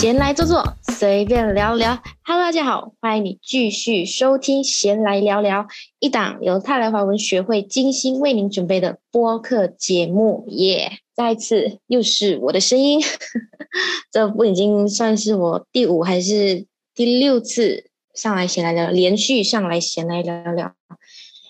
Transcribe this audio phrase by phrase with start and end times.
[0.00, 2.02] 闲来坐坐，随便聊聊。
[2.24, 5.64] Hello，大家好，欢迎你继续收听《闲来聊聊》，
[5.98, 10.46] 一档由泰来华文学会精心为您准备的播客节目。
[10.48, 13.02] 耶，再次又是我的声音，
[14.10, 16.64] 这不已经算是我第五还是
[16.94, 20.72] 第六次上来闲来聊，连续上来闲来聊聊，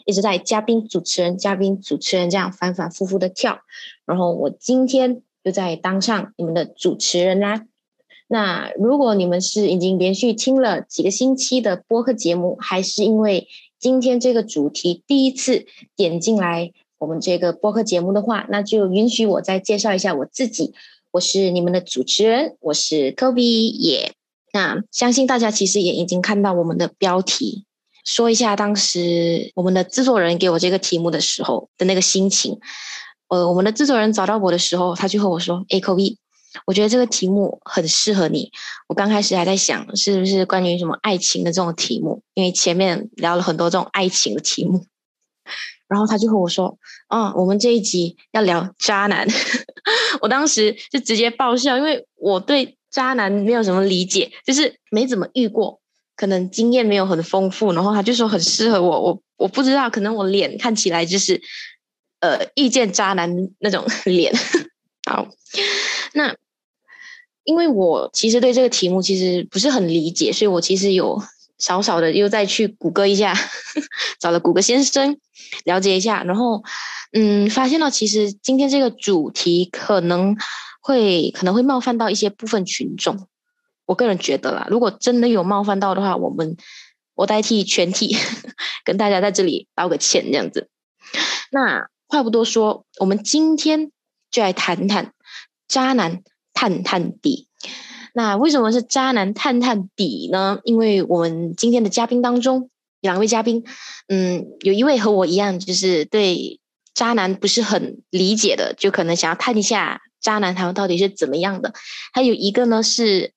[0.07, 3.61] 一直在嘉宾主持人、嘉宾主持人这样反反复复的跳。
[4.05, 7.67] 然后我今天又在当上你们的主持人啦。
[8.33, 13.49] 那如果你们是已经连续听了几个星期的播客节目，还是因为
[13.81, 15.67] 今天这个主题第一次
[15.97, 20.73] 点进来我们这个播客节目的话，那就允许我再介绍一下我自己。
[21.11, 24.13] 我是你们的主持人，我是 Kobe 耶。
[24.53, 27.65] 那相信大家其实也已经看到我们的标题，
[28.05, 32.61] 说一下当时我们的制作人给我这个题目的时候的那个心情。
[33.27, 36.17] 呃，我们的制作人找到我的时候，他就和我说：“哎，Kobe。”
[36.67, 38.51] 我觉得这个题目很适合你。
[38.89, 42.23] 我刚开始还在想，是不是关于什么爱情的这种题目？
[42.35, 44.87] 因为前面聊了很多这种爱情的题目。
[45.89, 46.79] 然后他就和我说
[47.09, 49.27] ：“啊，我们这一集要聊渣男。”
[50.23, 55.81] 我当时就直接爆笑，因为我对渣男没有什么理解，就是没怎么遇过，
[56.15, 57.73] 可能经验没有很丰富。
[57.73, 61.41] 然后他就说很适合我，我我不知道，可能我脸看起来就是
[62.21, 63.29] 呃遇见渣男
[63.59, 64.33] 那种 脸。
[65.11, 65.27] 好。
[66.13, 66.35] 那，
[67.45, 71.23] 因为我其实对这个题目其实不是很理解，所以我其实有
[71.59, 73.35] 少少的又再去谷歌一下，
[74.19, 75.19] 找了谷歌先生
[75.65, 76.63] 了解一下，然后
[77.13, 80.37] 嗯，发现了其实今天这个主题可能
[80.81, 83.27] 会可能会冒犯到一些部分群众，
[83.87, 86.57] 我个人觉得啦，如果真的有冒犯到的话，我们
[87.15, 88.17] 我代替全体
[88.85, 90.69] 跟大家在这里道个歉，这样子。
[91.51, 93.91] 那话不多说，我们今天
[94.31, 95.13] 就来谈谈。
[95.71, 97.47] 渣男探探底，
[98.13, 100.59] 那为什么是渣男探探底呢？
[100.65, 102.69] 因为我们今天的嘉宾当中，
[103.01, 103.65] 两位嘉宾，
[104.09, 106.59] 嗯，有一位和我一样，就是对
[106.93, 111.71] 渣男不是很理解的，就可能想要探一下渣男他们到底是怎么样的；
[112.13, 113.33] 还有一个呢，是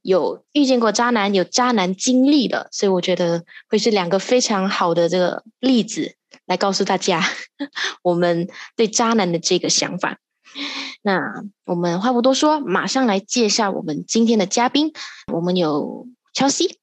[0.00, 7.22] 有遇见过渣男、有渣男经历的，所以我觉得会是两个非常好的这个例子，来告诉大家
[8.02, 10.18] 我们对渣男的这个想法。
[11.02, 14.92] 那我们话不多说，马上来介绍我们今天的嘉宾。
[15.32, 16.78] 我们有乔西。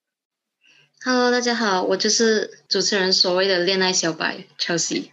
[1.03, 5.11] Hello，大家好，我就是主持人所谓的恋爱小白乔西。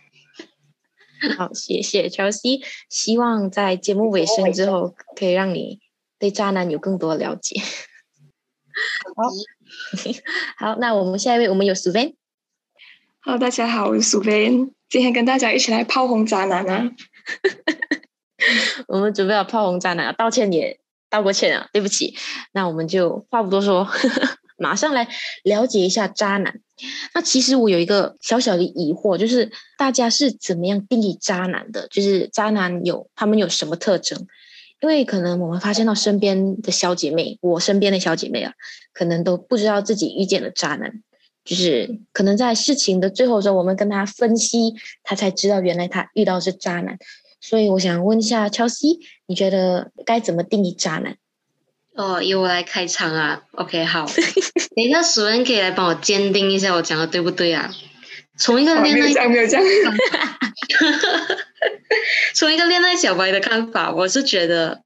[1.38, 2.62] 好，谢谢乔西。
[2.88, 5.80] 希望在节目尾声之后，可以让你
[6.18, 7.60] 对渣男有更多了解。
[9.16, 9.22] 好，
[10.58, 12.14] 好，那我们下一位，我们有 Sven。
[13.20, 14.72] Hello，大家好，我是 Sven，。
[14.88, 16.90] 今天跟大家一起来炮轰渣男啊！
[18.88, 20.78] 我们准备要炮轰渣男，道歉也
[21.10, 22.14] 道过歉啊，对不起。
[22.52, 23.88] 那我们就话不多说，
[24.56, 25.08] 马上来
[25.42, 26.60] 了解一下渣男。
[27.14, 31.88] 那其实我有一个小小的疑惑，就是大家是怎么样定义渣男的？
[31.88, 34.26] 就是渣男有他们有什么特征？
[34.80, 38.52] 因为可能我们发现到身边的小姐妹，我身边的小姐妹啊，
[38.92, 41.02] 可能都不知道自己遇见了渣男，
[41.44, 46.96] 就是可能在事情的最后时候，我们跟他分析，他才知道原来他遇到是渣男。
[47.40, 51.16] 所以我想问一下乔西，你觉得该怎么定义渣男？
[51.94, 53.42] 哦，由我来开场啊。
[53.52, 54.06] OK，好。
[54.76, 57.72] 等一下，熟人可以来帮我鉴定一下我讲的对不对啊？
[58.38, 59.62] 从一个恋爱，没有讲，
[62.34, 64.82] 从一个恋爱小白的看法，我是觉得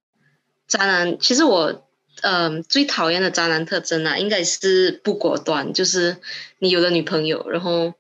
[0.69, 1.87] 渣男，其实我
[2.23, 6.17] 嗯最讨厌的渣男特征啊，应该是不果断，就是
[6.59, 7.95] 你有了女朋友，然后。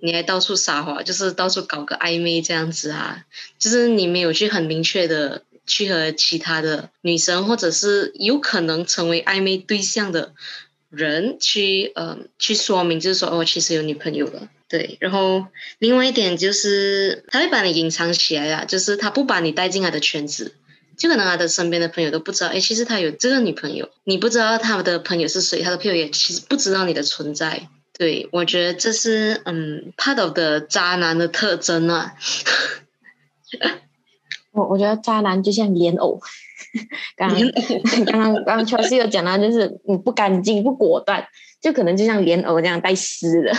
[0.00, 3.24] 你还到处撒谎，就是到处搞个暧昧这样子啊，
[3.58, 10.34] 就是你没有去很明确的去和其他的女生，或者是有可能成为暧昧对象的
[10.90, 14.96] 人去，呃，去说明，就是说，哦，其实有女朋友了，对。
[15.00, 15.46] 然后
[15.78, 20.54] 另外一点就是，他会把你隐藏起来啊，就是他不把你带进他的圈子，
[20.96, 27.68] 就可能他的身边的朋友都不知道，哎，其实他有这个女朋友，你不知道他的朋友是谁，他的朋友也其实不知道你的存在。
[27.98, 32.14] 对，我觉得这是嗯，part of 的渣男的特征啊。
[34.52, 36.18] 我我觉得渣男就像莲藕，
[37.16, 37.40] 刚刚
[38.06, 41.26] 刚刚刚刚乔西有讲到，就是你不干净、不果断，
[41.60, 43.52] 就可能就像莲藕这样带丝的，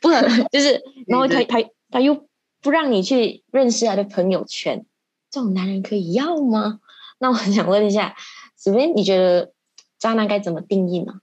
[0.00, 1.58] 不能就是，然后他他
[1.90, 2.26] 他又
[2.60, 4.84] 不让你去认识他的朋友圈，
[5.30, 6.80] 这种男人可以要吗？
[7.18, 8.14] 那我想问一下，
[8.54, 9.52] 子薇，你觉得
[9.98, 11.20] 渣男该怎么定义呢？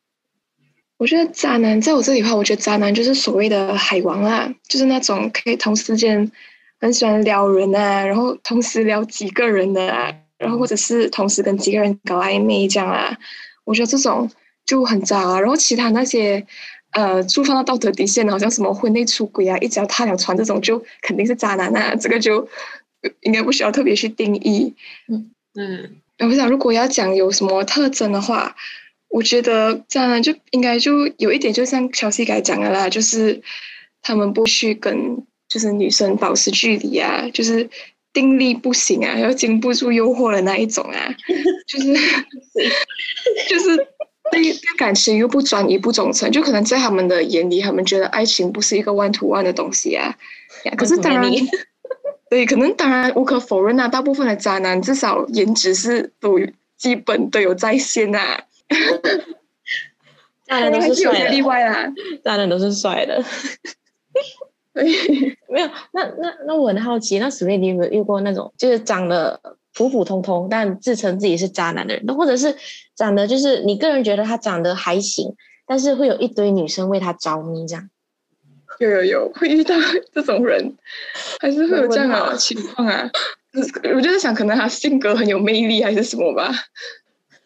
[0.98, 6.32] 我觉得渣男在我这里的话，我觉得渣男就是所谓的海王啊，就是那种可以同时间
[6.80, 13.18] 很喜欢撩人啊，然后同时撩几个人的啊，然后或者是同时跟几个人搞暧昧这样啊。
[13.66, 14.30] 我觉得这种
[14.66, 15.40] 就很渣啊。
[15.40, 16.46] 然后其他那些
[16.92, 21.94] 呃触犯到道德底线的，好像什么婚内出轨啊、一脚踏两船这种，就肯定是渣男啊。
[21.96, 22.48] 这个就
[23.22, 24.74] 应该不需要特别去定义。
[25.10, 25.96] 嗯嗯。
[26.20, 28.56] 我想，如果要讲有什么特征的话，
[29.10, 33.42] 我觉得渣男就应该就有一点，就像乔西该讲的啦，就是
[34.02, 35.18] 他们不去跟
[35.48, 37.70] 就是女生保持距离啊，就是
[38.12, 41.16] 定力不行啊，要经不住诱惑的那一种啊，
[41.68, 41.94] 就是
[43.50, 43.78] 就是
[44.32, 50.16] 对对感情又不专一不忠诚，就可能在他们的眼里，他们觉得爱情不是一个 one to one 的东西啊。
[50.78, 51.32] 可是当然。
[52.28, 56.40] 对，可能当然无可否认啊，大部分的渣男至少颜值是都
[56.76, 58.20] 基本都有在线呐。
[60.46, 61.92] 渣男 都是帅的，例外啦。
[62.24, 63.24] 渣男都是帅的。
[65.50, 69.40] 没有，那那那我很好奇，那史瑞你有没有遇过那种就是长得
[69.74, 72.04] 普普通通，但自称自己是渣男的人？
[72.06, 72.56] 那或者是
[72.96, 75.34] 长得就是你个人觉得他长得还行，
[75.66, 77.90] 但是会有一堆女生为他着迷这样？
[78.80, 79.74] 有有有，会遇到
[80.14, 80.76] 这种人，
[81.40, 83.10] 还是会有这样的情况啊？
[83.96, 86.52] 我就在想，可能他性格很有魅力，还是什么吧？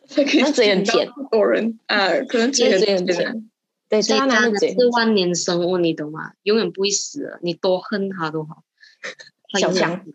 [0.09, 3.49] 才可以嘴很甜，多人啊，可能嘴很甜。
[3.87, 6.33] 对，渣男是万年生物，你懂吗？
[6.43, 8.63] 永远不会死，你多恨他都好。
[9.59, 10.05] 小强，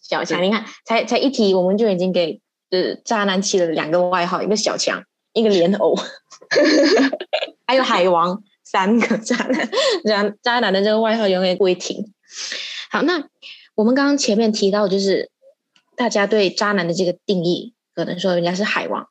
[0.00, 5.94] 小强，你看，才才一提，我们就已经给呃渣男起了两个外号，一个小强，一个莲藕，
[7.66, 8.42] 还有海王。
[8.62, 9.68] 三个渣男，
[10.06, 12.12] 渣渣男的这个外号永远不会停。
[12.88, 13.26] 好，那
[13.74, 15.28] 我们刚刚前面提到，就是
[15.96, 19.08] 大家对渣男的这个定义，可能说人家是海王，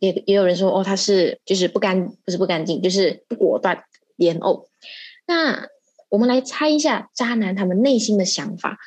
[0.00, 3.84] 也也有人说哦，他是就是不干，不是不干净，就是不果断，
[4.16, 4.68] 莲藕。
[5.26, 5.68] 那
[6.08, 8.78] 我们来猜一下渣男他们内心的想法，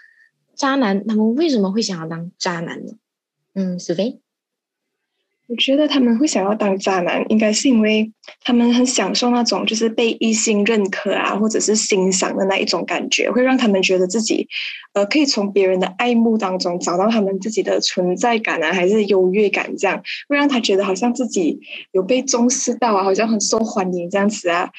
[0.55, 2.93] 渣男他们为什么会想要当渣男呢？
[3.53, 4.21] 嗯，苏菲。
[5.49, 8.11] 我觉得他们会想要当渣男，应该是因为
[8.43, 14.47] 他们很享受那种就是被异性认可啊，或者是欣赏的那一种感觉，会让他们觉得自己，
[14.93, 21.59] 呃，可以从别人的爱慕当中找到他们自己的存在感啊，还是优越感，这样会让他觉得好像自己
[21.93, 24.69] 有被重视到啊，好像很受欢迎这样子啊。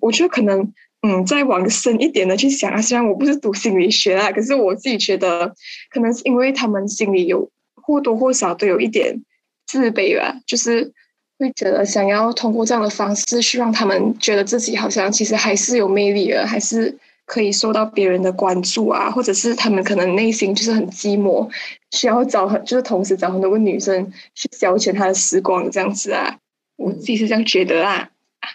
[0.00, 0.72] 我觉得可能，
[1.06, 5.54] 嗯，再往深一点的去想啊，虽然我不是读心理学啊，可是我自己觉得，
[5.88, 9.22] 可能是因为他们心里有或多或少都有一点。
[9.66, 10.92] 自卑吧，就是
[11.38, 16.96] 会觉得想要通过这样的方式去让他们觉得自己好像其实还是有魅力的，还是
[17.26, 21.48] 可以受到别人的关注啊，或者是他们可能内心就是很寂寞，
[21.90, 26.38] 需要找很就是同时找很多个女生去消遣他的时光这样子啊。
[26.76, 28.08] 我自己是这样觉得啊，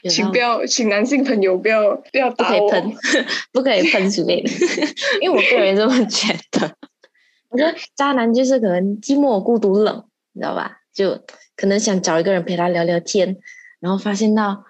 [0.10, 2.72] 请不要，请男性朋友不要不要打我，
[3.52, 4.50] 不可以喷之类的，
[5.22, 6.72] 因为我个人这么觉得。
[7.50, 10.78] 我觉得渣男就是可能寂寞、孤独、冷，你知道吧？
[11.02, 11.20] 就
[11.56, 13.38] 可能想找一个人陪他聊聊天，
[13.80, 14.66] 然后发现到，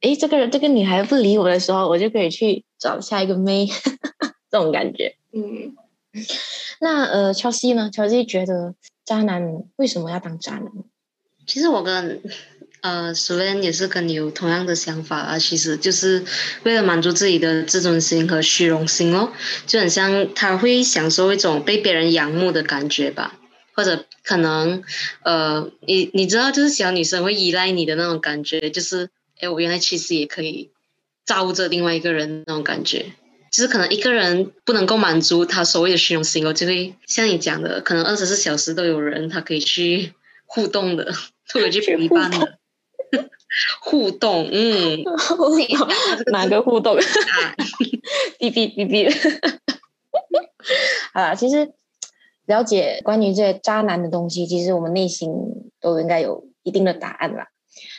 [0.00, 3.66] 哎，这个人这个女孩不理我的时候，我就可以去找下一个妹，
[4.50, 5.16] 这种感觉。
[5.34, 5.76] 嗯，
[6.80, 7.90] 那呃，乔西呢？
[7.92, 10.70] 乔西觉得渣男为什么要当渣男？
[11.46, 12.22] 其实我跟
[12.80, 15.38] 呃，苏恩也是跟你有同样的想法啊。
[15.38, 16.24] 其实就是
[16.62, 19.30] 为了满足自己的自尊心和虚荣心哦，
[19.66, 23.38] 就很像他会享受一种被别人仰慕的感觉吧。
[23.76, 24.82] 或者可能，
[25.22, 30.70] 呃，你你知道，就是小女生会依赖你的那种感觉，就是，哎，我原来其实也可以
[31.26, 33.12] 照顾着另外一个人那种感觉，
[33.50, 40.14] 就是可能一个人不能够满足他所谓的虚荣心，我就会像你讲的，可能二十四小时都有人他可以去
[40.46, 41.12] 互动的，
[41.52, 42.58] 或者去陪伴的，
[43.82, 45.04] 互动，嗯，
[46.32, 46.96] 哪个互动？
[48.40, 49.40] 哔哔哔哔，
[51.12, 51.74] 啊，其实。
[52.46, 55.30] 了解关于这些渣男的东西，其实我们内心
[55.80, 57.44] 都应该有一定的答案了。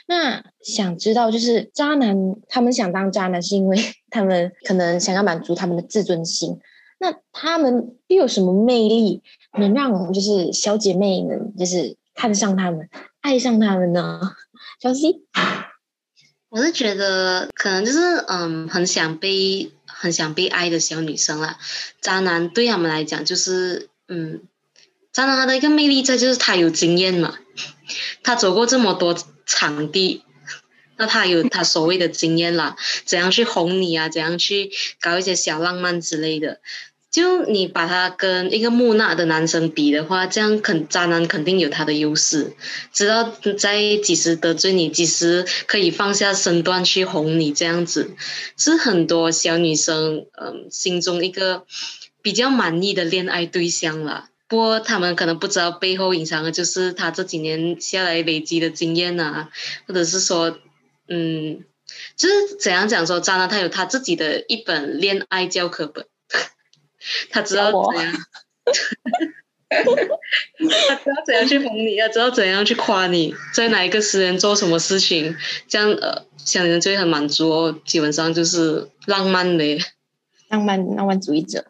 [0.07, 2.15] 那想知道，就是渣男
[2.47, 3.77] 他们想当渣男，是因为
[4.11, 6.59] 他们可能想要满足他们的自尊心。
[6.99, 9.23] 那他们又有什么魅力，
[9.57, 12.87] 能让我们就是小姐妹们就是看上他们、
[13.21, 14.21] 爱上他们呢？
[14.79, 15.25] 小西，
[16.49, 21.57] 我是觉得可能就是嗯，很想被很想被爱的小女生啦。
[21.99, 23.89] 渣男对他们来讲就是。
[24.07, 24.43] 嗯，
[25.11, 27.37] 渣男他的一个魅力在就是他有经验嘛，
[28.23, 30.23] 他走过这么多场地，
[30.97, 34.71] 那他有他所谓的经验啦，怎样去哄你啊，怎样去
[35.01, 36.59] 搞一些小浪漫之类的。
[37.09, 42.53] 就你把他跟一个木讷的男生比的话，这样肯渣男肯定有他的优势，
[42.91, 48.11] 知道在几时得罪你，几时可以放下身段去哄你，这样子
[48.57, 51.65] 是很多小女生嗯心中一个。
[52.25, 59.51] 比较满意的恋爱对象了，不过他们可能不知道背后隐藏的就是他这几年下来累积的经验啊，
[59.87, 60.57] 或者是说，
[61.07, 61.63] 嗯，
[62.17, 66.07] 就是怎样讲说，渣男他有他自己的一本恋爱教科本，
[67.29, 68.15] 他知道怎样，
[69.69, 77.79] 他知道怎样去哄你，要知道怎样去夸你，在哪一个时间做什么事情，这样呃，想人就会很满足哦。
[77.85, 79.77] 基本上就是浪漫的，
[80.49, 81.67] 浪漫浪漫主义者。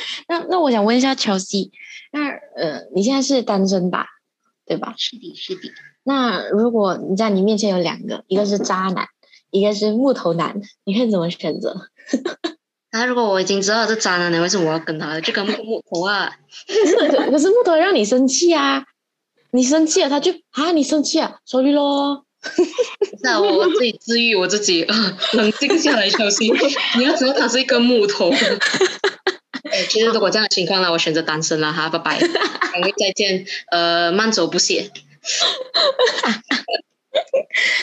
[0.28, 1.72] 那那我想问一下乔西，
[2.12, 4.06] 那呃，你现在是单身吧？
[4.66, 4.94] 对吧？
[4.96, 5.60] 是的，是的。
[6.04, 9.06] 那如果你在你面前有两个，一个是渣男，
[9.50, 11.74] 一个是木头男，你会怎么选择？
[12.92, 15.20] 那 如果我已经知道是渣男，为什么我要跟他？
[15.20, 16.30] 就跟木头啊？
[17.30, 18.84] 可是木头让你生气啊！
[19.50, 22.24] 你生气了，他就啊，你生气啊，所以咯。
[23.22, 24.86] 那我自己治愈我自己，
[25.32, 26.50] 冷静下来，乔西。
[26.96, 28.30] 你要知道，他是一个木头。
[29.88, 34.90] 其实如果这样的情况呢，我选择单身了哈，拜拜， 两位再见，呃，慢走不谢。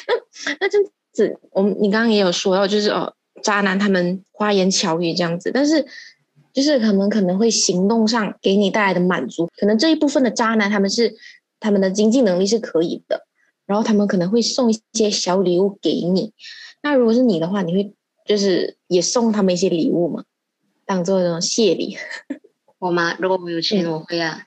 [0.07, 0.13] 那
[0.59, 5.85] 那这样子，我们你刚刚也有说到，就是哦，渣男他们花言巧语这样子，但是
[6.53, 11.13] 就是可能可能会行动上给你带来的满足，可能这一部分的渣男他们是
[11.59, 13.25] 他们的经济能力是可以的，
[13.65, 16.31] 然后他们可能会送一些小礼物给你。
[16.81, 17.93] 那如果是你的话，你会
[18.25, 20.23] 就是也送他们一些礼物吗？
[20.85, 21.97] 当做那种谢礼，
[22.79, 23.15] 我吗？
[23.19, 24.41] 如果我有钱，我会啊。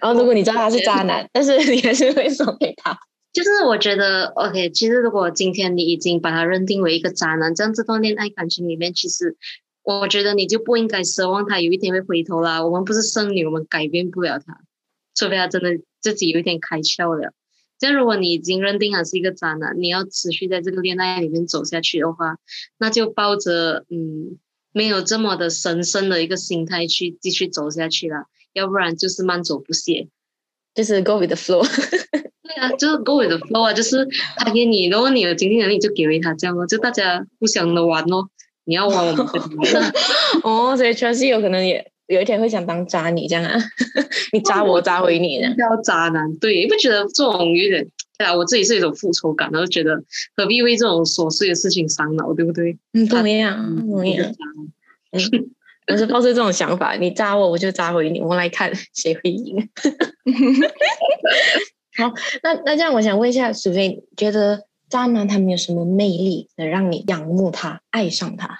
[0.00, 2.98] 然后，如果你知道他是渣男， 但是你还是会送给他。
[3.32, 9.36] 就是我觉得，OK，其实如果今天你已经把他认定为一个渣男，这样这段恋爱感情里面，其实
[9.84, 12.64] 我觉得你就不应该奢望他有一天会回头啦。
[12.64, 14.60] 我们不是圣女，我们改变不了他，
[15.14, 17.32] 除非他真的自己有一天开窍了。
[17.78, 22.38] 这样，如果你已经认定他是一个渣男，你要持续在这个恋爱里面走下去的话，
[22.78, 24.38] 那就抱着嗯。
[24.78, 30.06] 没有这么的神圣的一个心态去继续走下去了，要不然就是慢走不歇，
[30.72, 31.66] 就是 go with the flow。
[32.46, 34.06] 对啊，就是 go with the flow 啊，就是
[34.36, 38.30] 他给你，如果你有经济能力就给回他这样咯，就大家互相的玩咯。
[38.62, 39.26] 你要玩我们
[40.44, 43.56] 哦，所以确实有可能也有一天会想当渣女这样啊，
[44.32, 46.34] 你渣我渣回你，叫渣男。
[46.38, 47.86] 对，你不觉得这种有点？
[48.18, 50.02] 对啊，我自己是一种复仇感，然后觉得
[50.34, 52.76] 何必为这种琐碎的事情伤脑，对不对？
[52.92, 54.34] 嗯，同样，同样。
[55.12, 55.20] 嗯，
[55.86, 59.68] 我是抱着这种想法，你扎我，我就扎回你，我们来看 谁会赢。
[61.96, 62.12] 好，
[62.42, 68.58] 那那这样，我想问一下，苏菲，觉得渣男他们有什么魅力能让你仰慕他、爱上他？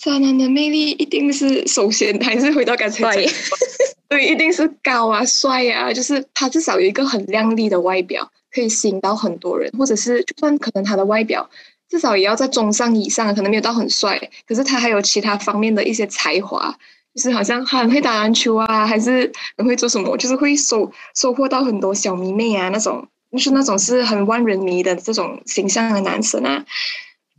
[0.00, 3.34] 渣男的魅力一定是，首先还是回到刚才讲。
[4.08, 11.48] 对，一定是高啊，帅啊，就是他至少有一个很靓丽的外表，可以吸引到很多人，或者是就算可能他的外表
[11.88, 16.74] 至少也要在中上以上，可能没有到很帅，可是他还有其他方面的一些才华，
[17.14, 26.64] 就是好像他很会打篮球啊，还是很会做什么，就是会收收获到很多小迷妹啊，那种就是那种是很万人迷的这种形象的男生啊，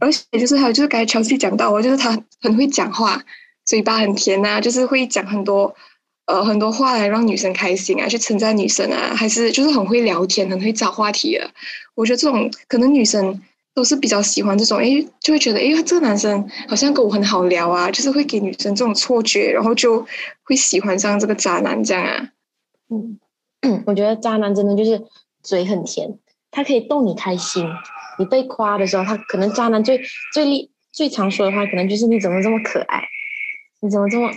[0.01, 3.23] 而且就是还有就是刚才乔西讲到哦，就是他很会讲话，
[3.63, 5.73] 嘴巴很甜啊，就是会讲很多。
[6.27, 11.51] 呃，很多话来让女生开心啊，去称赞女生啊，还是就是很会聊天，很会找话题的。
[11.93, 13.41] 我觉得这种可能女生
[13.73, 14.85] 都是比较喜欢这种，哎，
[15.19, 20.05] 就会觉得哎，这个男生好像跟我很好聊啊，就是会给女生这种错觉，然后就
[20.43, 22.29] 会喜欢上这个渣男这样啊。
[23.61, 25.03] 嗯，我觉得渣男真的就是
[25.43, 26.17] 嘴很甜，
[26.49, 27.67] 他可以逗你开心。
[28.21, 30.01] 你被夸的时候，他可能渣男最
[30.33, 33.03] 最厉最常说的话，可能就是你怎么这么可爱，
[33.81, 34.31] 你怎么这么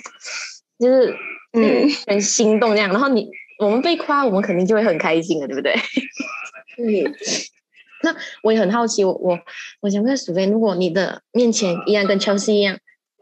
[0.81, 1.14] 就是。
[1.57, 5.73] 嗯，很心动这样，然后你我们被夸，我们肯定就会很开心的，对不对？
[6.79, 7.14] 嗯，
[8.03, 9.38] 那我也很好奇，我我
[9.81, 12.76] 我想问苏菲，如果你的面前一样跟乔西一样，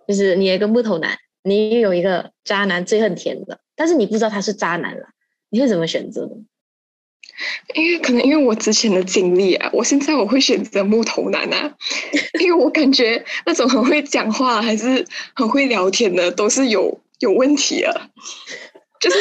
[0.08, 5.08] 就是你一个木头男，你又有一个渣男最恨甜的，但是你不知道他是渣男了，
[5.50, 6.30] 你会怎么选择呢？
[7.74, 11.74] 因为可能因为我之前的经历啊，我现在我会选择木头男啊，
[12.40, 17.00] 因为我感觉那种很会讲话还是很会聊天的都是有。
[17.22, 18.08] 有问题啊，
[18.98, 19.16] 就是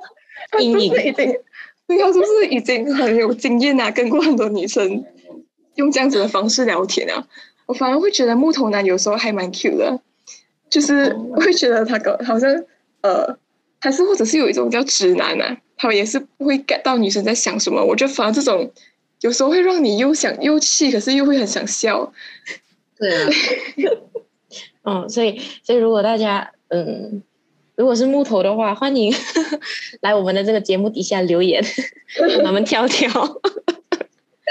[0.58, 0.90] 阴影。
[0.90, 1.14] 已经，
[1.86, 5.04] 对啊，就是已经很有经验啊，跟过很多女生
[5.74, 7.26] 用这样子的方式聊天啊，
[7.66, 10.00] 我反而会觉得木头男有时候还蛮 Q 的，
[10.70, 12.50] 就是会觉得他搞好像
[13.02, 13.36] 呃，
[13.82, 18.70] 还是或者是有一种叫直男啊，他们也是不会感到女生在想什么，我觉得反而这种
[19.20, 22.12] 有时候会让你又想又气，可是又会很想笑，
[22.96, 23.28] 对啊，
[25.02, 27.22] 嗯，所以所以如果大家嗯。
[27.74, 29.12] 如果是木头的话，欢迎
[30.02, 31.64] 来我们的这个节目底下留言，
[32.44, 33.40] 我们挑挑。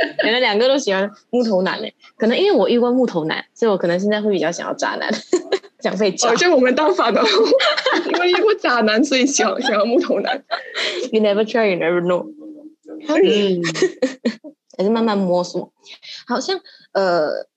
[0.23, 5.09] 原来两个都喜欢木头男嘞，可能因为我遇过木头男，所以我可能现在会比较想要渣男。
[5.81, 6.35] 想被找我。
[6.35, 7.19] 觉得我们倒反的，
[8.13, 10.43] 因为遇过渣男，所以想想要木头男。
[11.11, 12.27] You never try, you never know。
[13.09, 13.61] 嗯，
[14.77, 15.73] 还是慢慢摸索。
[16.27, 16.59] 好像
[16.93, 17.47] 呃，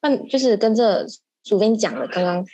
[0.00, 1.06] 半就是跟着
[1.44, 2.44] 主编讲了刚刚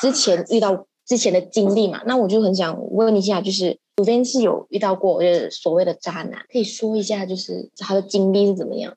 [0.00, 8.94] 之前遇到之前的经历嘛，那我就很想问一下，就是主编是有遇到过就是所谓的渣男，可以说一下就是他的经历是怎么样？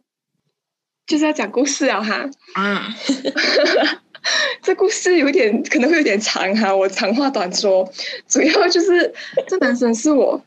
[1.08, 2.96] 就是要讲故事啊哈，啊？
[4.62, 7.90] 这故事有点可能会有点长哈，我长话短说，
[8.28, 9.12] 主要就是
[9.48, 10.40] 这男生是我，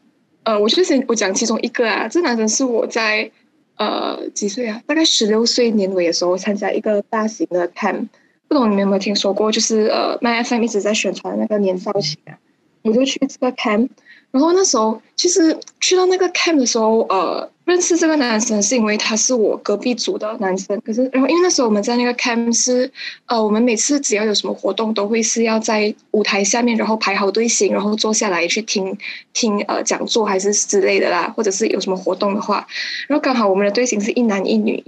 [0.44, 3.28] 呃，我就先我讲其中一个啊，这男生是我在
[3.76, 8.06] 呃几岁啊，大概十六岁年尾的时候参加一个大型的 camp，
[8.48, 9.50] 不懂你们有没有听说过？
[9.50, 12.38] 就是呃，My FM 一直在宣传那个年少期啊，
[12.82, 13.88] 我就去这个 camp，
[14.30, 22.90] 然后那时候其实去到那个 camp 的时候，呃，认识这个男生是因为他是我隔壁组的男生，可是然后因为那时候我们在那个 camp 是，
[23.26, 28.96] 呃，我们每次只要有什么活动，都会是要在舞台下面，然后排好队形，然后坐下来去听
[29.32, 32.66] 听呃讲座还是之类的啦，或者是有什么活动的话，
[33.08, 34.84] 然后刚好我们的队形是一男一女，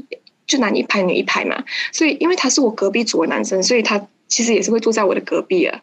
[0.47, 5.81] 就男一排女一排嘛，所以因为他是我隔壁组的男生，所以他其实也是会坐在我的隔壁啊，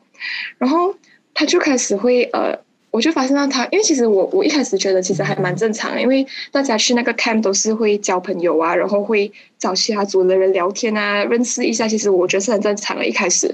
[0.58, 0.96] 然后
[1.34, 2.58] 他就开始会呃。
[2.93, 13.03] 我就发现到他，因为其实我我一开始觉得其实还蛮正常的，因为大家去那个 camp 都是会交朋友啊，然后会找其他组的人聊天啊，认识一下，其实我觉得是很正常的。
[13.03, 13.48] 一开始，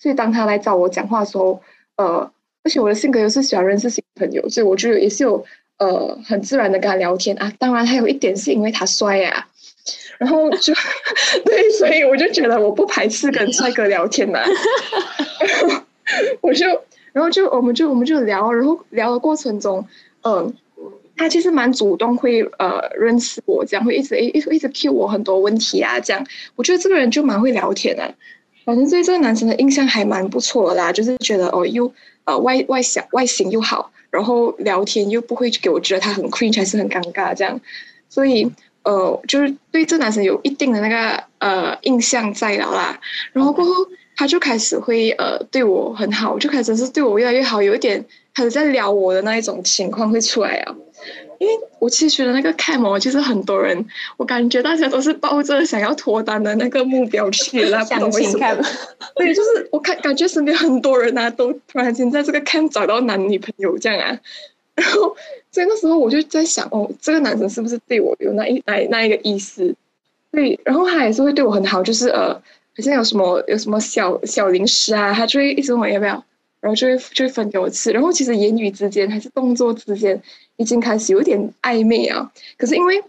[0.00, 1.60] 所以当他来找我讲话的时候，
[1.96, 2.32] 呃，
[2.64, 5.44] 而且我的性格又是喜欢认识新朋友，所以我就也是有
[5.76, 7.52] 呃很自然的跟他聊天啊。
[7.58, 9.46] 当然还有一点是因为他帅呀、
[10.18, 10.72] 然后就
[11.44, 14.40] 对，所以我就觉得我不排斥跟帅哥聊天嘛，
[15.40, 15.82] 然后
[16.40, 16.66] 我就。
[17.12, 19.82] 然后就我们就我们就聊，然后聊的过程中，
[20.20, 20.52] 嗯、
[21.16, 26.22] 他其实蛮主动会呃认识我，这样会一直一一直 cue 我很多问题啊，这样
[26.56, 28.14] 我觉得这个人就蛮会聊天的、
[28.66, 31.90] 反正对这个男生的印象还蛮不错的啦，就是觉得哦又
[32.24, 37.58] 呃外外小外形又好，然后聊天又不会给我觉得他很 cringe 还是很尴尬这样，
[38.10, 38.52] 所以
[38.86, 42.98] 呃就是对这男生有一定的那个呃印象在了啦，
[43.34, 43.72] 然后过后。
[44.18, 48.02] 他就开始会呃对我很好，就开始是对我越来越好，有一点
[48.34, 50.74] 开始在撩我的那一种情况会出来啊。
[51.38, 58.38] 因为我其实觉得那个 cam 哦，其实很多人，我感觉大家都是抱着想要脱单的那个目标去的，不懂为什么。
[58.38, 58.58] 相亲看，
[59.16, 64.18] 对，就是我看感觉身边很多人啊，都突然间在这个 cam 找到男女朋友这样啊。
[64.76, 65.14] 然后
[65.56, 69.74] 所以那时候我就在想，哦，这个男生是不是对我有那一那那一个意思？
[70.30, 72.34] 对，然后他也是会对我很好，就是呃。
[72.78, 76.22] 好像有什么有什么小小零食啊，他就会一直问我要不要，
[76.60, 77.90] 然后就会就会分给我吃。
[77.90, 80.22] 然后其实言语之间还是动作之间
[80.56, 82.30] 已经开始有点暧昧啊。
[82.58, 83.02] 可是因为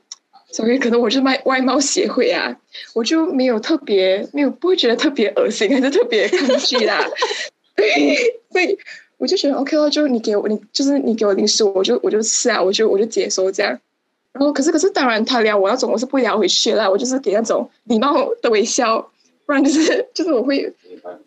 [0.54, 2.56] 所以可能我是卖外貌协会啊，
[2.96, 7.06] 我就没有特别没有不会觉得特别恶心，还是特别抗拒啦。
[7.76, 8.16] 对，
[8.50, 8.80] 所以
[9.18, 13.80] 我就觉得 OK 了，就是你给我你就是你给我零食，我就我就吃啊，我就我就接受这样。
[14.32, 19.10] 然后可是可是当然他聊我那种我是不聊回去啦，我就是给那种礼貌的微笑。
[19.48, 20.74] 不然就是就是我会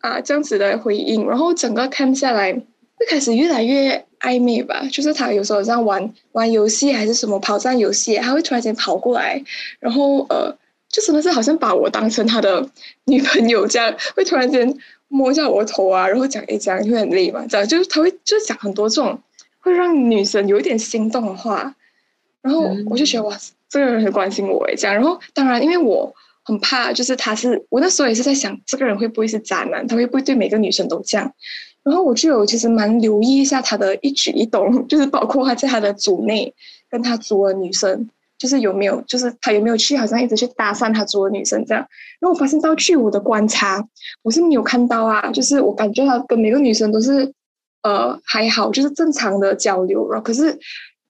[0.00, 4.86] 啊这样子的回应，然后整个看下来会开始越来越暧昧吧。
[4.92, 9.42] 就是他有时候这样玩玩游戏还是什么跑战游戏，他会突然间跑过来，
[9.78, 10.54] 然后呃，
[10.90, 12.68] 就真的是好像把我当成他的
[13.06, 14.76] 女朋友这样，会突然间
[15.10, 19.20] 摸一下我的头啊，然后讲诶这样会很累嘛，这样就是他会就是讲很多这种
[19.58, 21.74] 会让女生有一点心动的话，
[22.40, 23.36] 然后我就觉得哇，
[23.68, 26.14] 这个人很关心我诶这样，然后当然因为我。
[26.42, 29.86] 很怕，就是他是我那时候也是在想，这个人会不会是渣男？
[29.86, 31.32] 他会不会对每个女生都这样？
[31.84, 36.52] 然后我就有其实蛮留意一下他的一举一动，就是包括他在他的组内
[36.88, 38.08] 跟他组的女生，
[38.40, 41.86] 就是有没有，就是他有没有去好像一直去搭讪他桌的女生这样。
[42.18, 43.86] 然后我发现到据我的观察，
[44.22, 47.30] 我是没有看到啊，就是我感觉他跟每个女生都是
[47.82, 50.10] 呃还好，就是正常的交流。
[50.10, 50.58] 然后可是，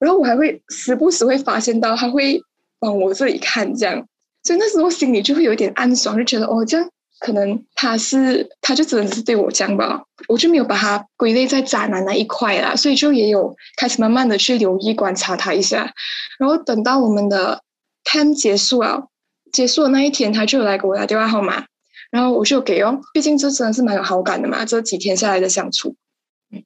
[0.00, 2.42] 然后我还会时不时会发现到他会
[2.80, 4.04] 往我这里看这样。
[4.42, 6.90] 所以那时候心里就会有一点暗爽，就觉得哦，这样
[7.20, 15.92] 可能他是他就只能是对我这样吧，我就没有把他归类在渣男那一块啦，所以就也有开始慢慢的去留意观察他一下，
[16.38, 17.62] 然后等到我们的
[18.04, 19.06] camp 结束了，
[19.52, 21.66] 结束的那一天，他就来给我打电话号码，
[22.10, 25.94] 然后我就给哦，毕竟这真的是蛮有好感的嘛，这几天下来的相处，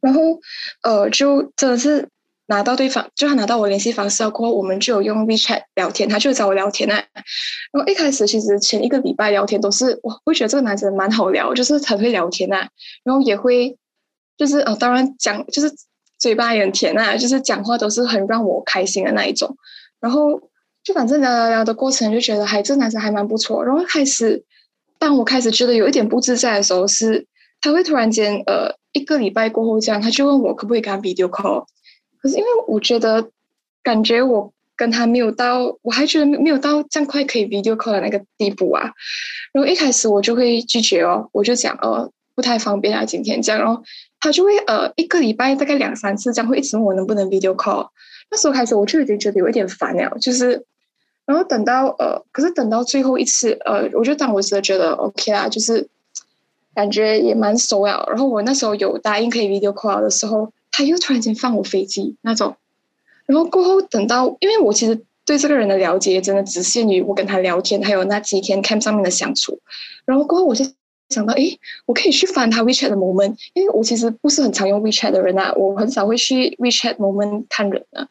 [0.00, 0.20] 然后
[0.82, 2.08] 呃，就真的是。
[2.46, 6.94] 拿到对方，就他拿到我联系方式了过后，我们就有用 WeChat 聊天，他就找我聊天啊。
[7.72, 12.68] 然后一开始其实前一个礼拜聊天都是，我会觉得这个男生蛮好聊，就是很会聊天啊，
[13.02, 13.76] 然后也会
[14.36, 15.72] 就是哦，当然讲就是
[16.18, 19.56] 嘴巴也很甜啊，就是讲话都是很让我开心的那一种。
[20.00, 20.38] 然后
[20.82, 23.64] 就反正聊聊聊的过程，就觉得还这男生还蛮不错。
[23.64, 24.44] 然后开始，
[24.98, 27.26] 当我开始觉得有一点不自在的时候是。
[27.60, 31.64] 他会突然间呃一个礼拜过后这样，他就问我可不可以跟他 video call，
[32.24, 33.28] 可是因为我觉得
[33.82, 38.92] 感觉我跟他没有到，我还觉得没有到这样快可以 video call 的那个地步啊。
[39.52, 43.82] 然后一开始我就会拒绝哦，我就讲呃不太方便啊今天这样，然后
[44.20, 47.88] 他就会呃一个礼拜大概两三次这样会一直问我能不能 video call。
[48.30, 50.64] 那时候开始我就已经觉得有一点烦了，就是，
[51.26, 55.86] 然后等到呃，可是等到最后一次呃，我就当我真的觉得 OK 啦，就是
[56.74, 58.02] 感觉也蛮熟了。
[58.08, 62.56] 然后我那时候有答应可以 video call 的时候，他又突然间放我飞机那种。
[63.26, 69.60] 然后过后等到，因为我其实对这个人的了解真的只限于我跟他聊天，还有那几天 camp 上面的相处。
[70.04, 70.64] 然后过后我就
[71.10, 78.08] 想到，诶，我可以去翻他 WeChat 的 moment，因为我其实不是很常用 WeChat 的人啊，我很少会去 WeChat moment 看人啊。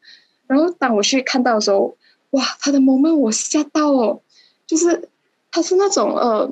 [0.48, 1.98] 然后当我去看到的时候，
[2.32, 4.22] 哇，他的 moment 我吓到哦，
[4.66, 5.10] 就是
[5.52, 6.50] 他是那种呃，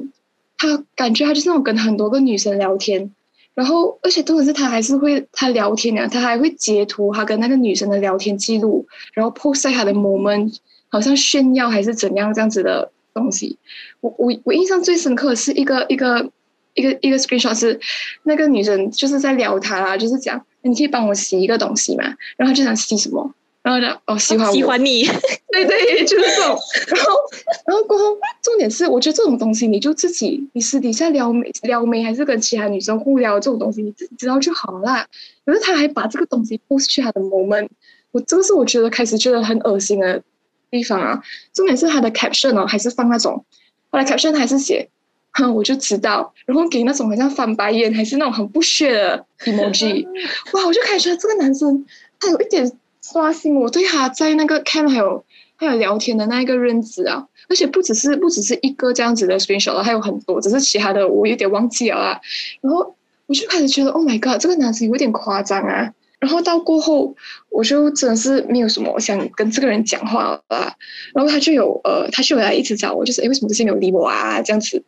[0.58, 3.12] 他感觉他就是那种跟很多个女生聊天，
[3.54, 10.56] 然后而且重点是他还是会他聊天啊，他还会截图他跟那个女生的聊天记录，然后 post 在他的 moment，
[10.88, 13.58] 好像炫耀还是怎样这样子的东西。
[14.00, 16.32] 我我我印象最深刻的是一个一个
[16.74, 17.80] 一个一个 screenshot 是
[18.24, 22.06] 那个女生就是在聊他啦，就是讲你可以帮我洗一个东西嘛，
[22.38, 23.34] 然后就想洗什么。
[23.64, 25.04] 然后呢哦，喜欢我喜欢你，
[25.52, 26.58] 对对，就是这种。
[26.88, 27.12] 然后，
[27.68, 35.06] 然后过后，重点是，我觉得这种东西，你就自己，你私底下撩妹撩妹，还是跟其他女生互撩这种东西，你自己知道就好啦。
[35.46, 37.68] 可是他还把这个东西 post 去他的 moment，
[38.12, 40.24] 我这个是我觉得开始觉得很恶心的
[40.72, 41.22] 地方啊。
[41.54, 43.46] 重点是他的 caption 哦，还是放那种，
[43.92, 44.90] 后来 caption 还是写，
[45.34, 50.08] 哼，我就知道，然后给那种好像翻白眼，还是那种很不屑的 emoji。
[50.54, 51.86] 哇，我就开始觉得这个男生
[52.20, 52.72] 他有一点。
[53.02, 62.20] 刷新我对他在那个 cam 还有还有聊天的那一个认知啊，而且不只是不只是一个这样子的 screenshot 还有很多，只是其他的我有点忘记了啊。
[62.62, 65.94] 然后我就开始觉得，Oh my god，这个男生有点夸张啊。
[66.20, 67.16] 然后到过后，
[67.50, 70.76] 我就真的是没有什么想跟这个人讲话了。
[71.14, 74.42] 然后他就有呃，他就来一直找我，就是哎，为什么这些没有理我啊？
[74.42, 74.84] 这样子。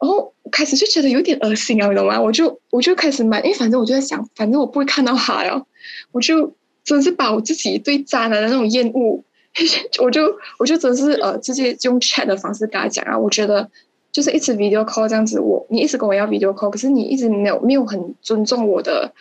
[0.00, 2.20] 然后开始就觉得有点恶心啊，你懂吗？
[2.20, 5.64] 我就我就开始买，因为反正我就在想，反正我不会看到他呀，
[6.12, 6.54] 我就。
[6.88, 9.22] 真是把我自己对渣男的那种厌恶，
[10.00, 10.22] 我就
[10.58, 13.68] 我就真是呃直接用 chat 的方式跟他讲啊，我觉得
[14.10, 19.12] 就是一直 video call 这样子，我你一直跟我要 video call，可是你一直没有没有很尊重我的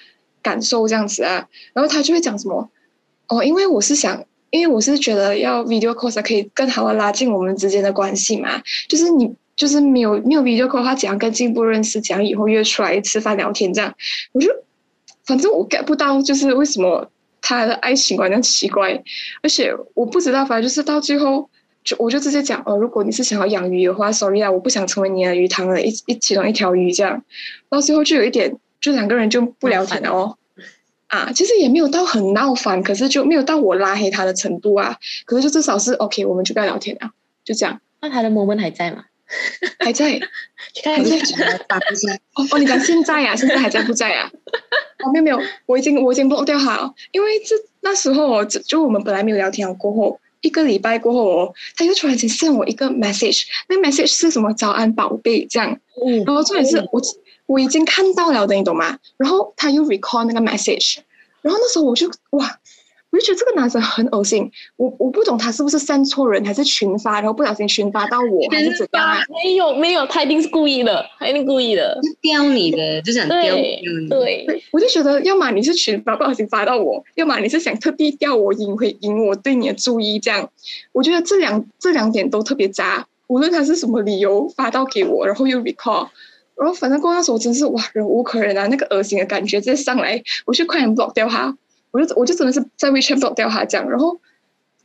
[0.42, 2.70] 感受这样子啊，然后他就会讲什么
[3.28, 13.94] 哦，因为我是想，因为我是觉得要 video call 才可以更好的拉近我们之间的关系嘛，就是你就是没有没有 video call 的话，怎样更进一步认识，怎样以后约出来吃饭聊天这样，
[14.32, 14.50] 我就
[15.26, 17.12] 反正我 get 不到，就是为什么。
[17.42, 19.02] 他的爱情观很奇怪，
[19.42, 21.50] 而且我不知道，反正就是到最后，
[21.84, 27.24] 就我就直接讲哦，如果你是想要养鱼的话，sorry 啊，我不想成为你的鱼塘的一一其中一条鱼这样。
[27.70, 30.38] 到最后就有一点，就两个人就不聊天了哦。
[31.08, 34.98] 啊，其实也没有到很闹翻，可是就没有到我拉黑他的程度啊。
[35.26, 37.12] 可是就至少是 OK，我们就不要聊天了，
[37.46, 37.80] 就这样。
[38.02, 39.06] 那他的 moment 还在吗？
[39.80, 40.20] 还在，
[40.84, 42.16] 还在打不在。
[42.36, 43.36] 哦哦，你讲现在呀？
[43.36, 44.30] 现在还在不在呀？
[45.04, 46.94] 哦，没有没有，我已经我已经 block 掉他了。
[47.12, 54.54] 因为这那时候哦，就我们本来没有聊天过后，一个礼拜过后哦，他又突然间 send 我一个 message，那 message 是什么？
[54.54, 55.78] 早安宝贝这样。
[56.06, 56.24] 嗯。
[56.26, 57.02] 然后重点是我
[57.46, 58.98] 我已经看到了的，你懂吗？
[59.18, 60.98] 然后他又 recall 那个 message，
[61.42, 62.60] 然后那时候我就哇。
[63.18, 69.18] 我就觉得这个男生很恶心，我我不懂他是不是删错人，还是群发，然后不小心群发到我，还是怎样？
[69.44, 73.82] 没有没有，他一定是故意的，他一定故意的，刁你的，就想刁你。
[74.08, 80.48] 对，我就觉得，要么你是群发不小心发到我，要么你是想特地钓我引回引我对你的注意，这样。
[80.92, 86.10] 我觉得这两这两点都特别渣，无论他是什么理由发到给我，然后又 recall，
[86.56, 91.58] 然后反正过那时候真是哇忍无可忍啊，那个恶心的感觉直接上来，我就快点 block 掉他。
[91.92, 94.20] 我就我就真的是在 WeChat block 掉他这样，然后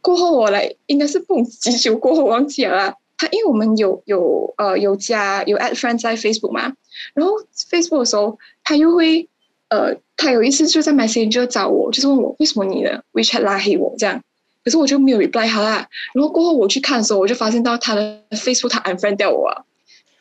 [0.01, 6.73] 过后我来应该是蹦几久过后忘记了他，因为我们有有呃有加有 at friend 在 Facebook 嘛，
[7.15, 7.33] 然后
[7.71, 9.29] Facebook 的时候他又会
[9.69, 14.23] 呃他有一次就在 Messenger 找我，就是问我为什么你的 WeChat 拉黑我这样，
[14.65, 15.89] 可是我就没有 reply 他啦。
[16.15, 19.65] 然后过后我去看的时候，我就发现到他的 Facebook 他 unfriend 掉我，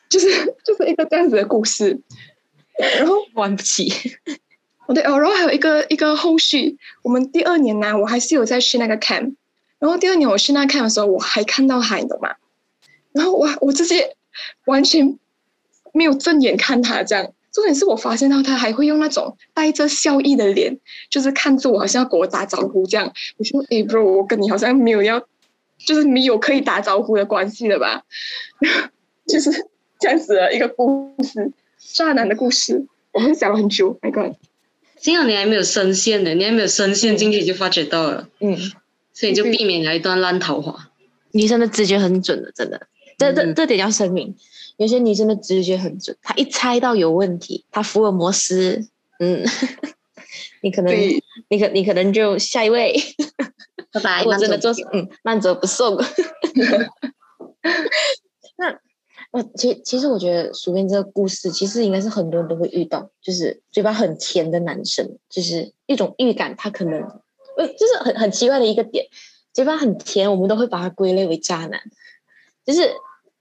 [0.09, 0.27] 就是
[0.65, 1.99] 就是一个这样子的故事，
[2.97, 3.91] 然后玩不起。
[4.93, 9.35] 对哦，然后还有一个一个后续，我们第二年呢，我还是有在去那个 camp，
[9.79, 12.35] 然后第二年我去那 camp 的时候，我还看到他，你懂吗？
[13.11, 14.15] 然后哇，我直接
[14.65, 15.17] 完全
[15.93, 23.11] 没有正眼看他这样，重点是我发现到他还会用那种带着笑意的脸，就是看着我，好像要跟我打招呼这样。
[23.37, 25.19] 我说：“哎，bro，我跟你好像没有要，
[25.77, 28.03] 就是没有可以打招呼的关系了吧？”
[29.27, 29.51] 就是
[29.99, 32.85] 这样子的一个故事，渣男的故事。
[33.13, 34.37] 我们想了很久，My God，
[35.01, 38.55] 幸好你还没有深陷呢，你还没有深陷进去就发觉到了，嗯，
[39.13, 40.89] 所以就避免了一段烂桃花。
[41.31, 42.87] 女生的直觉很准的，真的，
[43.17, 44.35] 这这嗯这点要声明。
[44.77, 48.87] 有些女生的直觉很准，她一猜到有问题，她福尔摩斯，
[49.19, 49.43] 嗯，
[50.61, 50.95] 你可能，
[51.49, 52.95] 你可你可能就下一位。
[53.91, 55.97] 拜拜， 我真的做嗯慢走不送。
[58.57, 58.79] 那
[59.31, 67.01] 我其其实我觉得薯片这个故事，其实应该是很多人都会遇到，就是嘴巴很甜的男生，就是一种预感，他可能
[67.57, 69.05] 呃就是很很奇怪的一个点，
[69.53, 71.81] 嘴巴很甜，我们都会把它归类为渣男，
[72.65, 72.91] 就是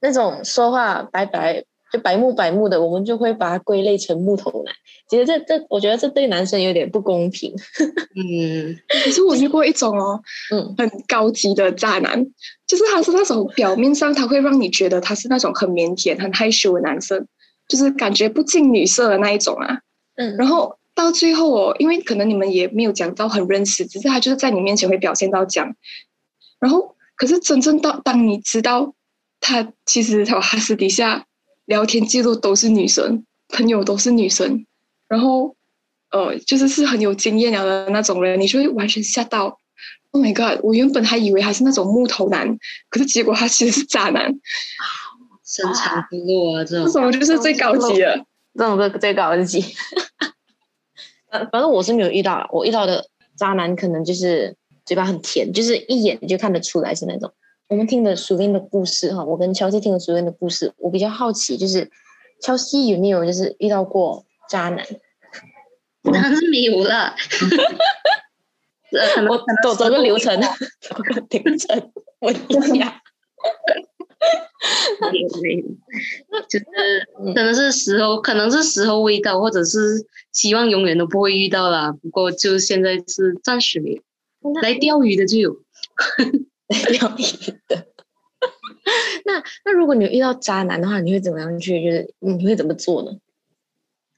[0.00, 4.74] 那种说话白白就白木白木的，我们就会把它归类成木头男。
[5.08, 7.52] 其实这这，我觉得这对男生有点不公平。
[8.16, 10.20] 嗯，可是我遇过一种哦，
[10.52, 12.24] 嗯很高级的渣男，
[12.66, 17.26] 就是他是那种表面上他会让你觉得他是那种很腼腆、很害羞的男生，
[17.68, 19.80] 就是感觉不近女色的那一种啊。
[20.16, 25.74] 嗯然后到最后哦，因为可能你们也没有讲到很认识，只是他就是在你面前会表现到这样。
[26.60, 28.94] 然后，可是真正到当你知道
[29.40, 31.24] 他其实他他私底下
[31.70, 34.66] 聊天记录都是女生，朋友都是女生，
[35.06, 35.54] 然后
[36.10, 39.56] 呃，就是是很有经验了的那种人，你就会完全吓到。
[40.10, 40.58] Oh my god！
[40.64, 44.34] 我原本还以为他是那种木头男，可是结果他其实是渣男，
[45.46, 47.12] 深藏不露啊，这种这种。
[47.12, 48.26] 就是最高级的。
[48.58, 49.64] 这种是最高级。
[51.30, 53.06] 呃， 反正我是没有遇到，我遇到的
[53.36, 57.32] 渣男可能就是嘴巴很甜，就是一眼就看得出来是那种。
[57.70, 61.88] 我们听的苏斌的故事哈，我跟乔西听的苏斌的故事，我比较好奇，就是
[62.42, 64.84] 乔西有没有就是遇到过渣男？
[66.02, 67.14] 当然是没有了。
[69.30, 70.40] 我走走个流程，
[70.80, 71.24] 走个流
[71.56, 72.36] 程，我一
[72.76, 73.00] 下。
[75.12, 75.64] 没有没有，
[76.48, 76.64] 就是
[77.20, 81.92] 嗯可能是时候，可能是时候未到，或者是希望永远都不会遇到啦。
[81.92, 84.02] 不过就现在是暂时没有。
[84.60, 85.56] 来钓鱼的就有，
[86.98, 87.22] 钓鱼
[87.68, 87.86] 的。
[89.26, 91.82] 那那如果你遇到渣男的话，你会怎么样去？
[91.84, 93.18] 就是你会怎么做呢？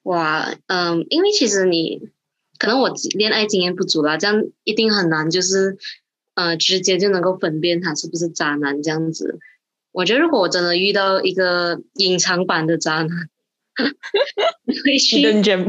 [0.05, 2.11] 哇，嗯，因为其实你
[2.59, 5.77] 可能我恋爱经验不足啦，这样一定很难，就是
[6.35, 9.39] 呃直接就能够分辨他是不是渣男这样子。
[9.91, 13.09] 我觉得如果我真的遇到一个隐藏版的渣男，
[14.67, 15.69] 我会去，认真。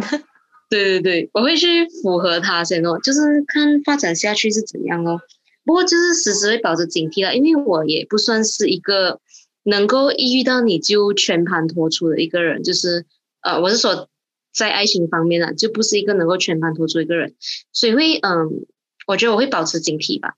[0.70, 5.20] 对对对，我会去符合他先哦，就是看发展下去是怎样哦。
[5.66, 9.20] 不过就是时时会保持警惕啦，因为我也不算是一个
[9.64, 13.06] 能够一遇到你就全盘托出的一个人，就是
[13.42, 14.10] 呃，我是说
[14.54, 17.36] 在爱情方面啊，就不是一个能够全盘托出一个人，
[17.72, 18.66] 所以会嗯，
[19.08, 20.36] 我觉得我会保持警惕吧。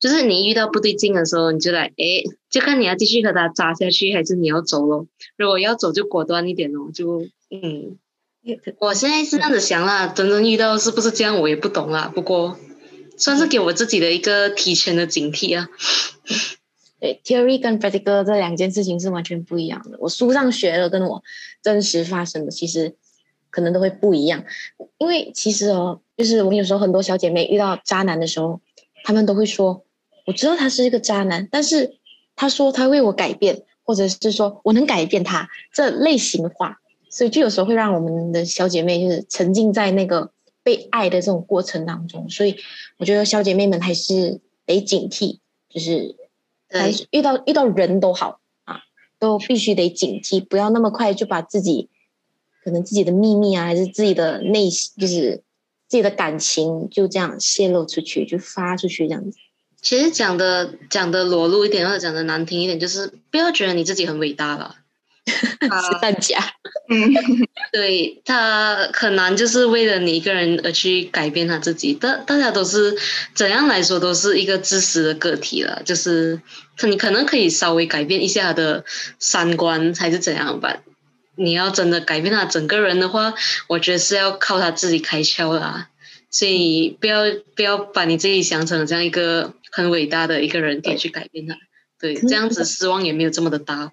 [0.00, 5.06] 就是你遇到不对劲的时候，你就来，诶，就看你要继续和他扎下去，还是你要走咯。
[5.36, 7.96] 如果要走，就果断一点哦，就嗯。
[8.78, 12.10] 我现在是这样子想啦，真正遇到是不是这样，我也不懂啦。
[12.14, 12.58] 不过，
[13.18, 15.68] 算是给我自己的一个提前的警惕啊。
[17.00, 19.98] 对，theory 跟 practical 这两件事情是完全不一样的。
[20.00, 21.22] 我书上学的跟我
[21.62, 22.96] 真实发生的，其实
[23.50, 24.44] 可能都会不一样。
[24.98, 28.60] 因为其实哦，就是我们有时候很多小姐妹遇到渣男的时候，
[29.04, 29.84] 她们都会说
[30.26, 31.94] ：“我知道他是一个渣男，但是
[32.34, 40.32] 他说他为我改变，或者是说我能改变他这类型的话，所以就有时候会让我们的小姐妹就是沉浸在那个
[40.68, 42.28] 被爱的这种过程当中。
[42.28, 42.56] 所以
[42.98, 45.38] 我觉得小姐妹们还是得警惕，
[45.70, 46.16] 就是。
[46.70, 48.82] 还对，是遇到遇到人都好啊，
[49.18, 51.88] 都必须得警惕，不要那么快就把自己
[52.62, 55.42] 可能自己的秘密啊，还是自己的内心，就是
[55.86, 59.38] 自己的感情就这样泄露出去，就发出去这样子。
[59.80, 64.76] 其实讲的讲的裸露一点，或者讲的难听一点，就是不要觉得你自己很伟大了。
[65.60, 66.38] 是啊，蛋假，
[66.88, 67.12] 嗯，
[67.72, 71.94] 对他很难，就是为了你一个人而去改变他自己。
[71.94, 72.96] 大大家都是
[73.34, 75.82] 怎样来说，都是一个自私的个体了。
[75.84, 76.40] 就是
[76.82, 78.84] 你可能可以稍微改变一下他的
[79.18, 80.76] 三观，还是怎样吧。
[81.36, 83.34] 你要真的改变他整个人的话，
[83.68, 85.88] 我觉得是要靠他自己开窍啦。
[86.30, 87.22] 所以不要
[87.54, 91.56] 不要把你自己想成这样一个很伟大的一个人，可以去改变他。
[92.00, 93.92] 对，这样子失望也没有这么的大。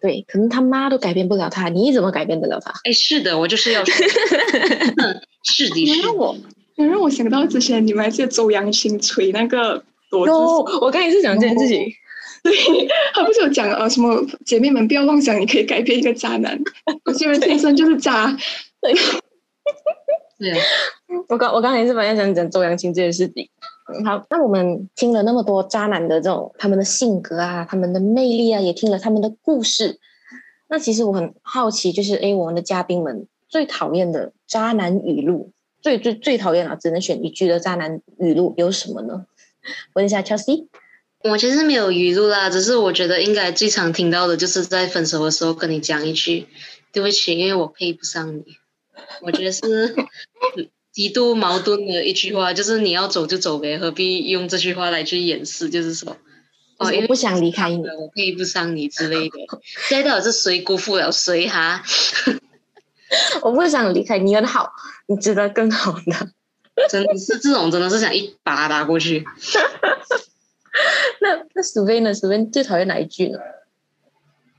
[0.00, 2.72] 对，可能他妈都改变不了他，你怎么改变得了他？
[2.84, 3.94] 哎，是的，我就是要说，
[4.96, 6.36] 嗯是的，你是的让我，
[6.76, 11.84] 你让我想到之前你们还记得周扬青吹那个我刚才也是讲这件事情，
[12.42, 12.54] 对
[13.12, 16.58] 他不是有讲呃什么姐妹们不要妄想你可以改变一个渣男，
[17.04, 18.36] 有些人天生就是渣。
[20.38, 20.58] 对啊，
[21.28, 23.48] 我刚我刚才也是本来想讲周扬青这件事情。
[24.04, 29.98] 好，那我们听了那么多渣男的这种他们的性格啊，他们的魅力啊，也听了他们的故事。
[30.68, 39.24] 那其实我很好奇，就是诶，我们的嘉宾们最讨厌的渣男语录，最最最讨厌了，只能选一句的渣男语录有什么呢？
[39.94, 40.66] 问一下 Chelsea。
[41.24, 46.46] 我其实没有语录啦，只是我觉得应该最常听到的就是在分手的时候跟你讲一句
[46.92, 48.44] “对不起，因为我配不上你”。
[49.22, 49.96] 我觉得是
[50.98, 55.70] 极度矛盾的一句话，就是你要走就走呗，何必用这句话来去掩饰？
[55.70, 56.16] 就是说，
[56.76, 59.38] 哦，因为不想离开你，我配不上你之类的。
[59.88, 61.84] 现在到底是谁辜负了谁哈？
[63.42, 64.72] 我不想离开你，很好，
[65.06, 66.30] 你值得更好的。
[66.90, 69.24] 真的是这种，真的是想一把打过去。
[71.22, 73.38] 那那 s v e n 呢 s v e n 最讨厌哪一句呢？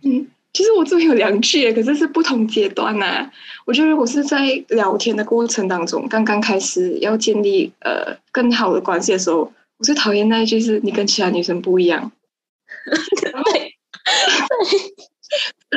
[0.03, 3.29] 嗯，其实我这边有两句，可是是不同阶段呐。
[3.65, 12.11] 我觉得如果是在聊天的过程当中，刚刚开始要建立呃更好的关系的时候，我最讨厌那一句是你跟其他女生不一样。
[13.43, 13.75] 对，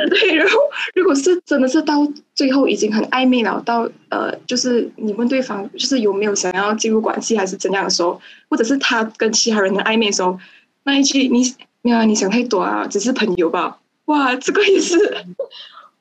[0.09, 0.57] 对，然后
[0.95, 1.95] 如果是真的是到
[2.33, 10.39] 最后已经很暧昧了，到呃就是你问对方就是有没有想要进入关系还是怎样的时候，或者是他跟其他人的暧昧的时候，
[10.83, 11.43] 那一句你
[11.83, 13.77] 没有啊，你想太多啊，只是朋友吧？
[14.05, 14.97] 哇，这个也是，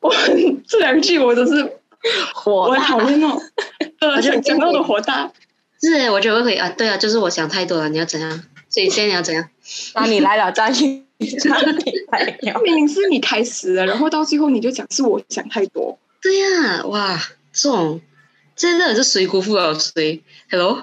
[0.00, 0.14] 我
[0.66, 1.78] 这两句我都是
[2.34, 3.40] 火大，讨厌哦，
[4.00, 5.30] 呃，想讲到的火大，
[5.80, 8.42] 是，我觉得会啊，对啊，就是我想太多了，你要怎样？
[8.68, 9.48] 所以现在你要怎样？
[9.94, 11.02] 那你来了，张宇。
[12.64, 15.96] 明明是你开始的，然后到最后你就讲是我想太多。
[16.20, 17.16] 对呀，哇，
[17.52, 18.00] 这种
[18.56, 20.82] 真的是谁辜负了谁？Hello，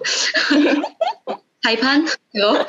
[1.61, 2.65] 海潘，Hello，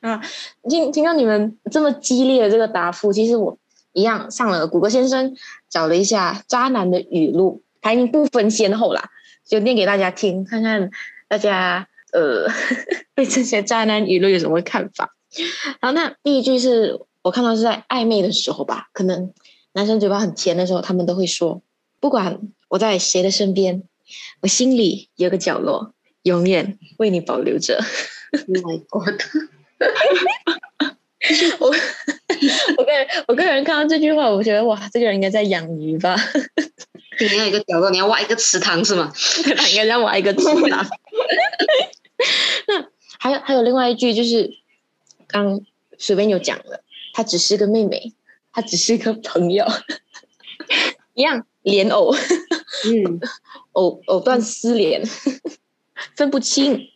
[0.00, 0.22] 啊，
[0.68, 3.58] 听听到你们这么激烈的这个答复，其实我
[3.92, 5.36] 一样上了谷歌先生
[5.68, 9.10] 找了一下渣男的语录，排名不分先后啦，
[9.46, 10.90] 就念给大家听，看看
[11.28, 12.46] 大家呃
[13.14, 15.14] 对这些渣男语录有什么看法。
[15.80, 19.32] 然后那第一句是我看到是在暧昧的时候吧，可能
[19.72, 21.62] 男生嘴巴很甜的时候，他们都会说
[22.00, 23.82] ：“不管我在谁的身边，
[24.40, 27.80] 我心里有个角落，永远为你保留着。”
[28.48, 29.20] My God！
[31.58, 31.66] 我
[32.78, 36.16] 我个人我个人看到这句话，我觉得哇，这个人应该在养鱼吧？
[37.18, 39.12] 你要一个角落，你要挖一个池塘是吗？
[39.56, 40.86] 他应该要挖一个池塘。
[42.68, 42.86] 那
[43.18, 44.58] 还有还有另外一句就是。
[45.32, 45.60] 刚
[45.96, 48.12] 随便有讲了，她只是个妹妹，
[48.52, 49.64] 她只是个朋友，
[51.14, 53.20] 一样莲藕，嗯，
[53.70, 55.04] 藕藕断丝连，
[56.16, 56.88] 分不清。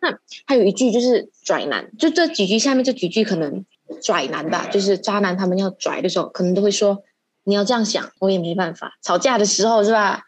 [0.00, 3.64] 那还有一句就是拽男，就这几句下面这几句可能
[4.02, 7.02] 拽男吧，就是渣男他们要拽的时候，可能都会说
[7.44, 8.98] 你要这样想，我也没办法。
[9.02, 10.22] 吵架的时候是吧？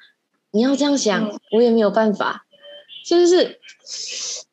[0.51, 2.45] 你要这样想，我也没有办法。
[3.07, 3.61] 就是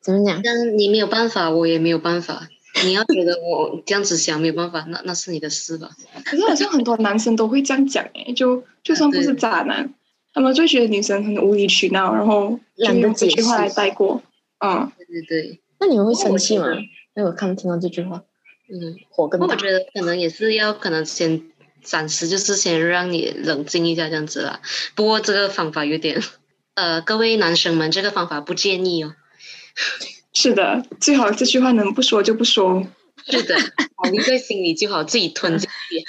[0.00, 0.40] 怎么讲？
[0.44, 2.48] 但你没有办法，我也没有办法。
[2.84, 5.90] 你要觉得我这样子想没有办法，那那是你的事吧。
[6.24, 9.92] 可是好像很多男生都会这样讲哎，就就算不是渣男，
[10.32, 14.22] 他们就觉得女生很无理取闹，然后懒得这句话来带过。
[14.64, 15.60] 嗯，对对对。
[15.78, 16.66] 那你们会生气吗？
[17.14, 18.22] 那我看听到这句话，
[18.68, 19.46] 嗯，火更大。
[19.46, 21.42] 我觉得可能也是要可能先
[21.82, 24.60] 暂时就是先让你冷静一下这样子啦。
[24.94, 26.22] 不过这个方法有点。
[26.74, 29.14] 呃，各位男生们，这个方法不建议哦。
[30.32, 32.84] 是的，最好这句话能不说就不说。
[33.26, 33.54] 是的，
[34.10, 36.04] 你在心里就好，自己吞进去。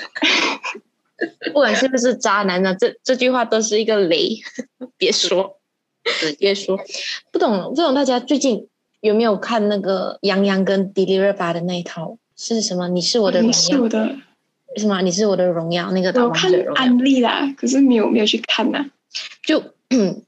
[1.53, 4.39] 不管是不是渣男呢，这这句话都是一个雷，
[4.97, 5.59] 别说，
[6.39, 6.79] 别说。
[7.31, 8.67] 不懂，不懂，大家最近
[9.01, 12.17] 有没有看那个杨洋跟迪丽热巴的那一套？
[12.37, 12.87] 是什么？
[12.87, 14.15] 你是我的荣耀的？
[14.77, 15.01] 什么？
[15.01, 15.91] 你是我的荣耀？
[15.91, 18.85] 那个我看安利啦，可是没有没有去看呢，
[19.43, 19.63] 就。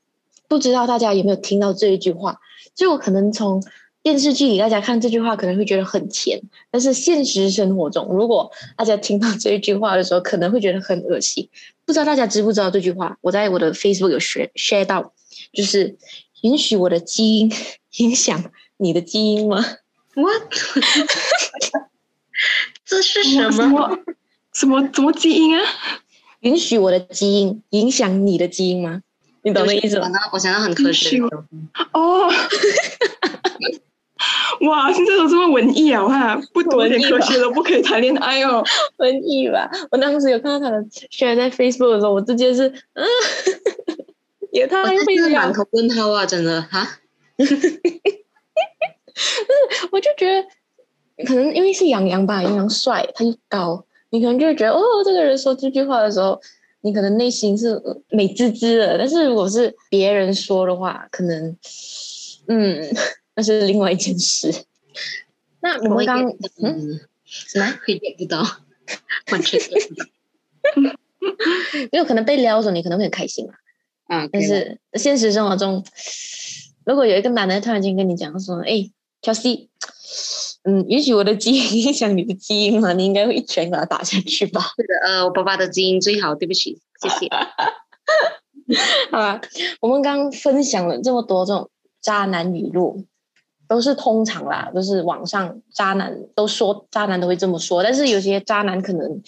[0.49, 2.39] 不知道大家有没有听到这一句话？
[2.73, 3.61] 就可能从
[4.01, 6.39] 电视剧里大家看这句话，可能会觉得很甜，
[6.71, 11.49] 但是现实生活中，如果大家听到这一句话的时候，可能会觉得很恶心。
[11.85, 13.17] 不知道大家知不知道这句话？
[13.19, 15.11] 我在我的 Facebook 有 share share 到，
[15.57, 15.97] 就是
[16.43, 17.51] 允许我的基因
[17.97, 19.57] 影响你的基因吗
[20.13, 20.43] ？What？
[22.85, 23.97] 这是什么？
[24.53, 25.63] 什么什么基因啊？
[26.41, 29.01] 允许我的基因影响你的基因吗？
[29.41, 30.07] 你懂那意思吗？
[30.31, 31.19] 我想到很科学
[31.93, 32.29] 哦，
[34.61, 36.03] 哇，现在都这么文艺啊！
[36.03, 38.63] 我看不读点科学都不可以谈恋爱哦，
[38.97, 39.67] 文艺吧？
[39.89, 43.03] 我当时有看到他的宣在 Facebook 的时候，我直接是嗯，
[44.51, 46.25] 也太会了，满头问号啊！
[46.25, 46.99] 真的哈，
[49.91, 50.47] 我就觉得
[51.25, 56.41] 可能因为是杨洋吧，杨洋帅，他又高，你可能就会觉得哦，这个人说这句话的时候。
[56.81, 57.81] 你可能内心是
[58.11, 61.57] 美滋滋的，但是如果是别人说的话，可能，
[62.47, 62.81] 嗯，
[63.35, 64.53] 那是另外一件事。
[65.59, 66.23] 那我们刚
[66.63, 67.65] 嗯，什么？
[67.85, 68.41] 会 get 不到，
[69.33, 69.59] 完全
[71.91, 73.53] 因为可能被撩的时候，你可能会很开心嘛。
[73.53, 73.57] 啊，
[74.31, 75.83] 但是现实生活中，
[76.85, 78.89] 如果有一个男的突然间跟你讲说：“哎
[79.21, 79.67] ，Chelsea，
[80.63, 84.61] 嗯，允许我的基因影响你的基因嘛？”你应该会一拳把他打下去吧？
[84.77, 87.27] 是的，呃，我爸爸的基因最好，对不起，谢谢。
[89.11, 89.41] 好吧，
[89.81, 91.69] 我们刚刚分享了这么多这种
[92.01, 93.05] 渣男语录，
[93.67, 99.21] 都是通常啦，都是网上渣男都说渣男都会这么说，但是有些渣男可能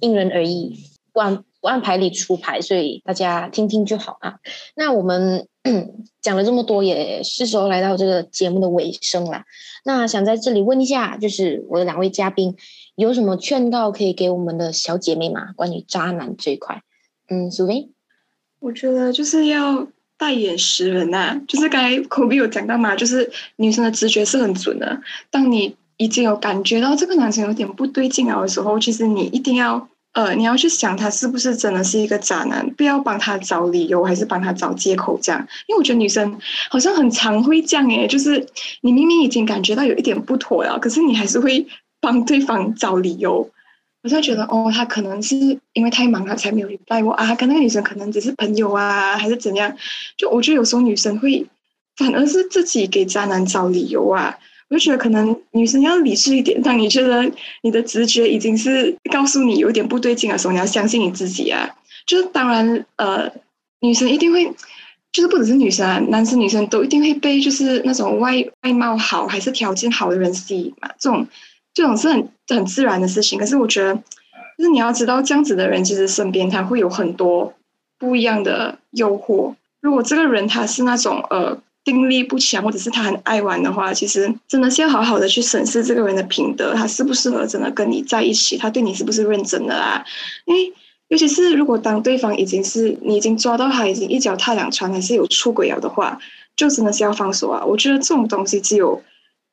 [0.00, 0.74] 因人而异，
[1.12, 4.36] 不按不按牌理出牌，所以大家听听就好啊。
[4.74, 5.48] 那我们
[6.22, 9.42] 讲了这么多，也是时候来到这个节目的尾声了。
[9.84, 12.56] 那想在这里问一下，就是我的两位嘉宾，
[12.94, 15.52] 有什么劝告可以给我们的小姐妹吗？
[15.56, 16.82] 关于渣男这一块，
[17.28, 17.90] 嗯，苏薇。
[18.58, 19.86] 我觉得就是要
[20.16, 25.00] 大眼识人呐，就是刚才 Kobe 有讲到嘛，就是女生的直觉是很准的。
[25.30, 35.46] 当你已经有感觉到这个男生有点不对劲了的时候，其实你一定要呃，你要去想他是不是真的是一个渣男，不要帮他找理由，还是帮他找借口这样。
[35.66, 36.40] 因为我觉得女生
[36.70, 38.46] 好像很常会这样诶，就是
[38.80, 41.66] 你明明已经感觉到有一点不妥了，可是你还是会
[42.00, 43.50] 帮对方找理由。
[44.02, 45.36] 我就觉得哦，他可能是
[45.74, 47.34] 因为太忙，了才没有带我啊。
[47.34, 49.76] 跟那个女生可能只是朋友啊，还是怎样？
[50.16, 51.46] 就我觉得有时候女生会
[51.94, 54.38] 反而是自己给渣男找理由啊。
[54.68, 56.60] 我就觉得可能女生要理智一点。
[56.62, 57.30] 当你觉得
[57.62, 61.68] 你的直觉已经是告诉你有点不对劲的时候，你要相信你自己啊。
[62.06, 63.30] 就是当然，呃，
[63.80, 64.44] 女生一定会，
[65.12, 70.90] 就是不只是女生啊，男生女生都一定会被就是那种外外貌好还是条件好的人吸引嘛。
[70.98, 71.26] 这种。
[71.74, 73.94] 这种是很很自然的事情，可是我觉得，
[74.56, 77.52] 就是你要知道，这样子的人其实身边他会有很多
[77.98, 79.54] 不一样的诱惑。
[79.82, 90.04] 如果这个人他是那种呃定力不强，或者是他很爱玩的话，其实真的是要好好的去审视这个人的品德，他适不适合真的跟你在一起，他对你是不是认真的啊？
[90.44, 90.70] 因为
[91.08, 96.18] 尤其是如果当对方已经是你已经抓到他已经一脚踏两船，还是有出轨了的话，
[96.56, 97.64] 就真的是要放手啊！
[97.64, 99.02] 我觉得这种东西只有。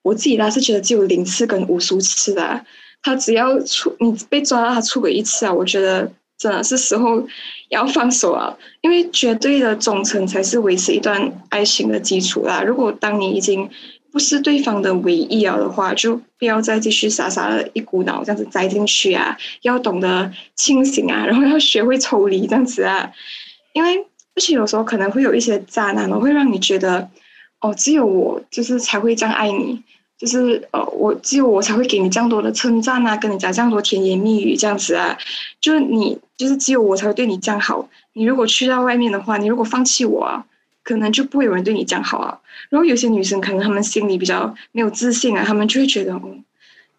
[0.02, 2.66] 我自己呢是觉得只有零次跟无数次的，
[3.02, 6.12] 他只要出你被抓到他出轨一次啊，我觉得
[6.44, 7.26] 真的是时候
[7.70, 12.62] 要放手啊，因为绝对的忠诚才是维持一段爱情的基础啦。
[12.62, 13.70] 如果当你已经
[14.12, 23.10] 不是对方的唯一了的话，就不要再继续傻傻的一股脑这样子栽进去啊，要懂得清醒啊，然后要学会抽离这样子啊，
[23.72, 23.98] 因为
[24.36, 27.10] 而且有时候可能会有一些渣男，会让你觉得
[27.62, 29.82] 哦，只有我就是才会这样爱你。
[30.16, 35.18] 就是呃，我只有我才会给你这样多的称赞啊，跟你讲这样多甜言蜜语这样子啊。
[35.60, 37.90] 就是你，就是只有我才会对你这样好。
[38.14, 40.46] 你如果去到外面的话，你如果放弃我啊，
[40.84, 42.40] 可能就不会有人对你这样好啊。
[42.70, 46.44] 然后有些女生可能她们心里比较没有自信啊，她们就会觉得，嗯，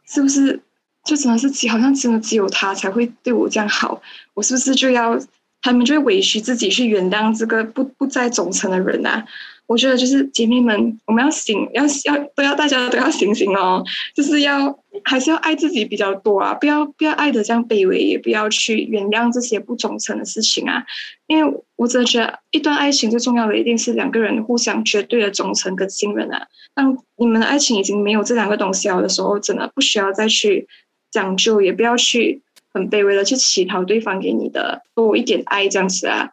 [0.06, 0.60] 是不是
[1.04, 4.00] 就真的是只好像真的只有他才会对我这样好？
[4.34, 5.18] 我是不是就要
[5.60, 9.24] 他们就会委屈自己去原谅这个不不再忠诚的人啊？
[9.66, 13.82] 我觉得就是姐妹们，我们要醒，要要都要大家都要醒醒哦，
[14.14, 20.84] 就是要还是要爱自己比较多啊，不要不要爱的这样卑微，也不要去原谅这些不忠诚的事情啊。
[21.26, 26.46] 因为我真的觉得，一段爱情最重要的一定是两个人互相绝对的忠诚跟信任啊。
[26.74, 30.68] 当你们的爱情已经没有这两个东西了的时候，真的不需要再去
[31.10, 32.42] 讲究，也不要去
[32.74, 36.28] 很卑微的去乞讨对方给你的多一点爱这样子啊。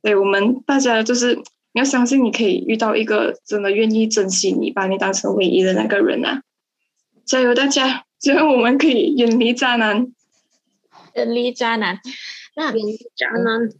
[0.00, 1.42] 对我们大家就是。
[1.78, 6.42] 你要相信，你可以遇到一个真的愿意珍惜你、把你当成唯一的那个人啊！
[7.24, 8.04] 加油，大家！
[8.18, 10.12] 最后我们可以远离渣男，
[11.14, 12.00] 远离渣男。
[12.56, 13.70] 那远离渣男。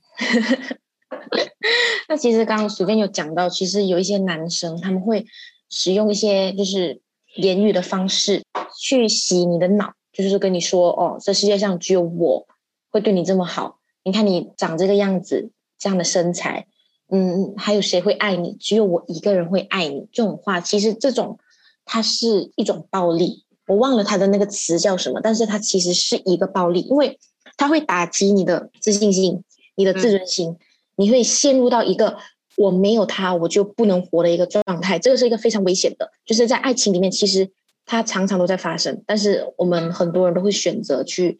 [2.09, 5.26] 那其实刚刚随便有讲到，其实有一些男生他们会
[5.68, 7.01] 使用一些就是
[7.34, 8.44] 言语的方式
[8.80, 12.46] 去洗你的脑，就是跟你说：“哦，这世界上只有我
[12.90, 13.80] 会对你这么好。
[14.05, 16.68] 你看你长这个样子，这样的身材。”
[17.11, 18.56] 嗯，还有谁会爱你？
[18.61, 20.06] 只有我一个人会爱你。
[20.12, 21.38] 这种话，其实这种
[21.84, 23.44] 它是一种暴力。
[23.66, 27.18] 我忘了它的那个词叫什么，但是它其实是一个暴力，因为
[27.56, 29.42] 它会打击你的自信心、
[29.74, 30.56] 你的自尊心，
[30.96, 32.16] 你会陷入到一个
[32.56, 34.98] 我没有他我就不能活的一个状态。
[34.98, 37.50] 这个是一个非常危险的，就是在爱情里面，其实
[37.86, 41.38] 它常常都在发生，但是我们很多人都会选择去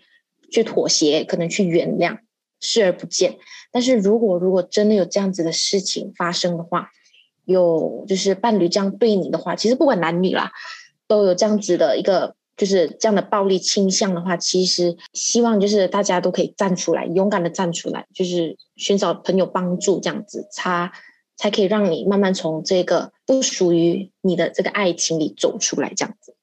[0.51, 2.19] 去妥协，可能去原谅。
[2.61, 3.39] 视而不见，
[3.71, 6.91] 但是如果如果真的有这样子的事情发生的话，
[7.45, 10.51] 有就是伴侣这样对你的话，其实不管男女啦，
[11.07, 20.93] 都有这样子的一个就是这样的暴力倾向的话，其实希望就是大家都可以站出来，勇敢的站出来，就是寻找朋友帮助这样子，他
[21.37, 26.35] 才可以让你慢慢从这个不属于你的这个爱情里走出来这样子。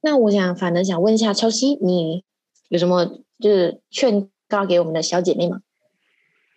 [0.00, 2.24] 那我想反正想问一下乔西，你
[2.68, 4.30] 有什么就是劝？
[4.48, 5.62] 告给我们的小姐妹们？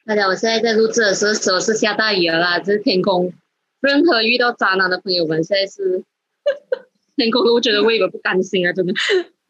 [0.06, 3.34] 大家，我现在在录制的时候是下大雨了啦，这是天空。
[3.82, 6.04] 任何遇到渣男的朋友们，现在是
[7.16, 8.94] 天空，我觉得我有点不甘心啊，真的。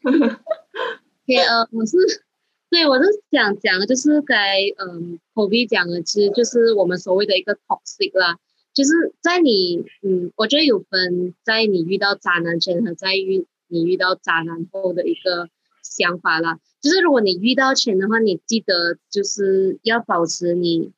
[1.26, 1.96] 对，呃，我是，
[2.68, 8.36] 对我是想讲，就是该嗯，口鼻讲的，其实就是我们所谓的一个 toxic 啦，
[8.74, 8.90] 就是
[9.20, 15.48] 在你，嗯，我觉得有分在你遇到渣男前和在遇你遇到渣男后的一个
[15.96, 16.58] 想法啦。
[16.80, 20.92] 就是如果你遇到钱的话，你记得就是要保持你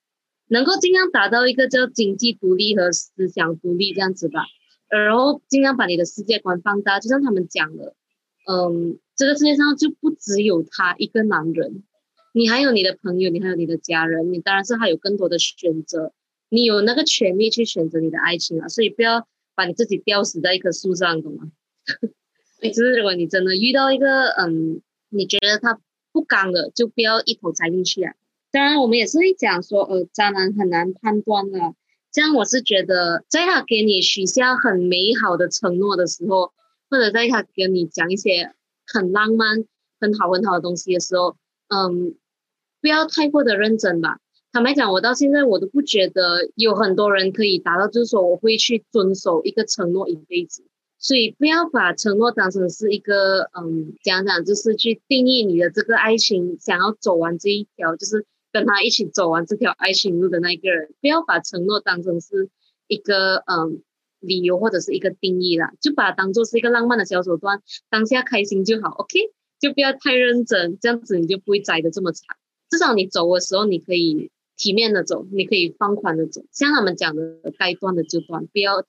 [0.49, 4.45] 能够尽量达到一个叫经济独立和思想独立这样子吧，
[4.89, 7.95] 然后尽量把你的世界观放大，就像他们讲的，
[8.51, 11.83] 嗯，这个世界上就不只有他一个男人，
[12.33, 16.13] 你还有你的朋友，你还有你的家人，你当然是还有更多的选择，
[16.49, 21.51] 你有那个权利去选择你的爱情啊，所以不要把你自己吊死在一棵树上，懂吗？
[22.71, 24.81] 就是如果你真的遇到一个嗯。
[25.17, 25.79] 你觉得他
[26.11, 28.17] 不刚的，就不要一头栽进去啊！
[28.51, 31.75] 当然，我们也是会讲说，呃，渣男很难判断啊。
[32.11, 36.53] 这样，我是觉得，在他给你许下很美好的承诺的时候，
[36.91, 38.53] 或者在他跟你讲一些
[38.85, 39.65] 很浪漫、
[40.01, 41.37] 很好、很好的东西的时候，
[41.69, 42.17] 嗯，
[42.81, 44.19] 不要太过的认真吧。
[44.51, 50.65] 坦白讲，我到现在我都不觉得有很多人可以达到，就是说我会去遵守一个承诺一辈子。
[50.99, 62.49] 所以不要把承诺当成是一个，嗯，讲讲就是去定义你的这个爱情，想要走完这一条，就是跟他一起走完这条爱情路的那一个人，不要把承诺当成是
[62.87, 63.83] 一个，嗯，
[64.21, 69.19] 理由或者是一个定义啦，就把它当做是一个浪漫的小手段，当下开心就好，OK，
[69.61, 72.37] 就不要太认真，这样子你就不会栽的这么惨。
[72.71, 77.23] 至少你走的时候，你可以体面的走，你可以放宽的走，像他们讲的，
[77.59, 78.85] 该断的就断，不要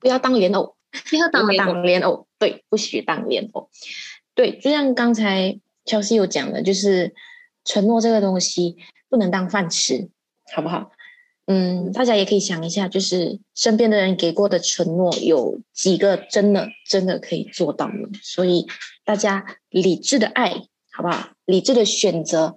[0.00, 0.74] 不要当莲藕。
[1.10, 3.68] 不 要当当莲藕，对，不许当莲藕。
[4.34, 7.14] 对，就像刚才乔西有讲的，就是
[7.64, 8.76] 承诺这个东西
[9.08, 10.08] 不能当饭吃，
[10.54, 10.90] 好不好？
[11.46, 18.08] 嗯，大家也可以想一下，就是身边的人给过的承诺，有几个真的真的可以做到呢？
[18.22, 18.66] 所以
[19.04, 20.54] 大家理智的爱，
[20.90, 21.28] 好不好？
[21.44, 22.56] 理智的选择，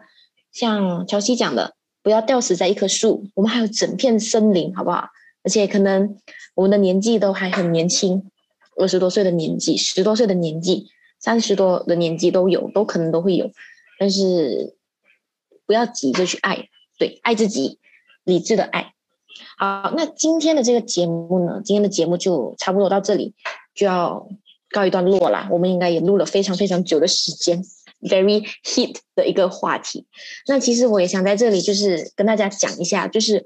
[0.54, 5.10] 像乔西讲的，不要吊死在一棵树，我们还有整片森林，好不好？
[5.48, 6.18] 而且可能。
[6.58, 8.32] 我们的年纪都还很年轻，
[8.78, 10.88] 二十多岁的年纪，十多岁的年纪，
[11.20, 13.52] 三十多的年纪都有，都可能都会有。
[14.00, 14.76] 但是
[15.68, 16.68] 不要急着去爱，
[16.98, 17.78] 对，爱自己，
[18.24, 18.94] 理智的爱。
[19.60, 23.36] 好，那今天的这个节目呢，今天的节目就差不多到这里，
[23.76, 24.28] 就要
[24.72, 25.48] 告一段落啦。
[25.52, 27.64] 我们应该也录了非常非常久的时间
[28.02, 30.08] ，very hit 的一个话题。
[30.48, 33.46] 那其实我也想在这里就是跟大家讲一下，就是。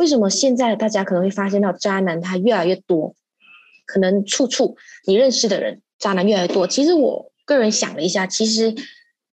[0.00, 3.14] 为什么现在大家可能会发现到渣男他越来越多？
[3.84, 6.66] 可能处处你认识的人渣男越来越多。
[6.66, 8.74] 其实我个人想了一下，其实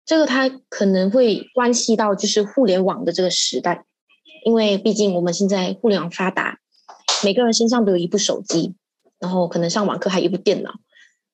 [0.05, 3.85] 这个他可能会关系到就是互联网的这个时代，
[4.43, 6.59] 因为毕竟我们现在互联网发达，
[7.23, 8.75] 每个人身上都有一部手机，
[9.19, 10.73] 然后可能上网课还有一部电脑，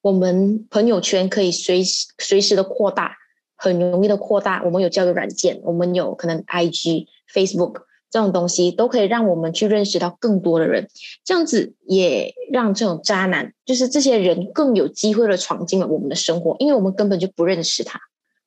[0.02, 3.18] 我们朋友圈可以随时随时的扩大，
[3.56, 4.62] 很容易的扩大。
[4.64, 7.86] 我们有交友软件，我们有可能 IG、Facebook。
[8.14, 10.88] 这种东西都可以让我们去认识到更多的人，
[11.24, 18.00] 这样子也让这种渣男，就是这些人更有机会的闯进了我们的生活，因为我们根本就不认识他，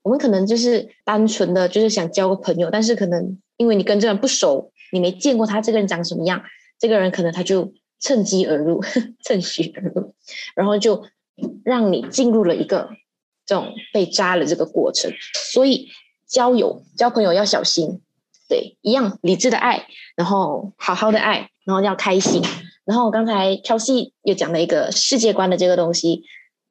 [0.02, 6.40] 我们可能就是单纯的就是想交个朋友，但是可能因为你跟这个人不熟，你没见过他这个人长什么样，
[6.78, 8.80] 这个人可能他就趁机而入，
[9.24, 10.14] 趁虚而入，
[10.54, 11.02] 然后就
[11.64, 12.90] 让你进入了一个
[13.44, 15.10] 这种被渣的这个过程，
[15.52, 15.88] 所以
[16.28, 18.00] 交友交朋友要小心。
[18.48, 19.86] 对，一样理智的爱，
[20.16, 22.42] 然后好好的爱，然后要开心。
[22.84, 26.22] 然后刚才挑戏又讲了一个世界观的这个东西，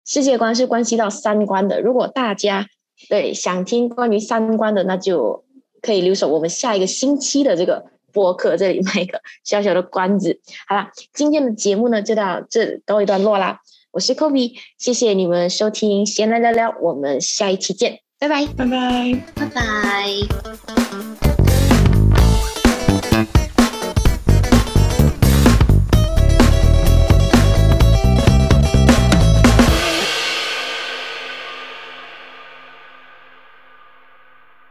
[0.05, 1.81] 世界观是关系到三观的。
[1.81, 2.65] 如果大家
[3.09, 5.43] 对想听关于三观的，那就
[5.81, 10.39] 可以留守我们下一个星期的这个播客，这里卖一个 小小的关子。
[10.67, 13.59] 好了，今天的节目呢就到这告一段落啦。
[13.91, 21.34] 我是 Kobe，谢谢你们收听，闲来聊聊，我们下一期见，拜拜，拜拜，拜拜。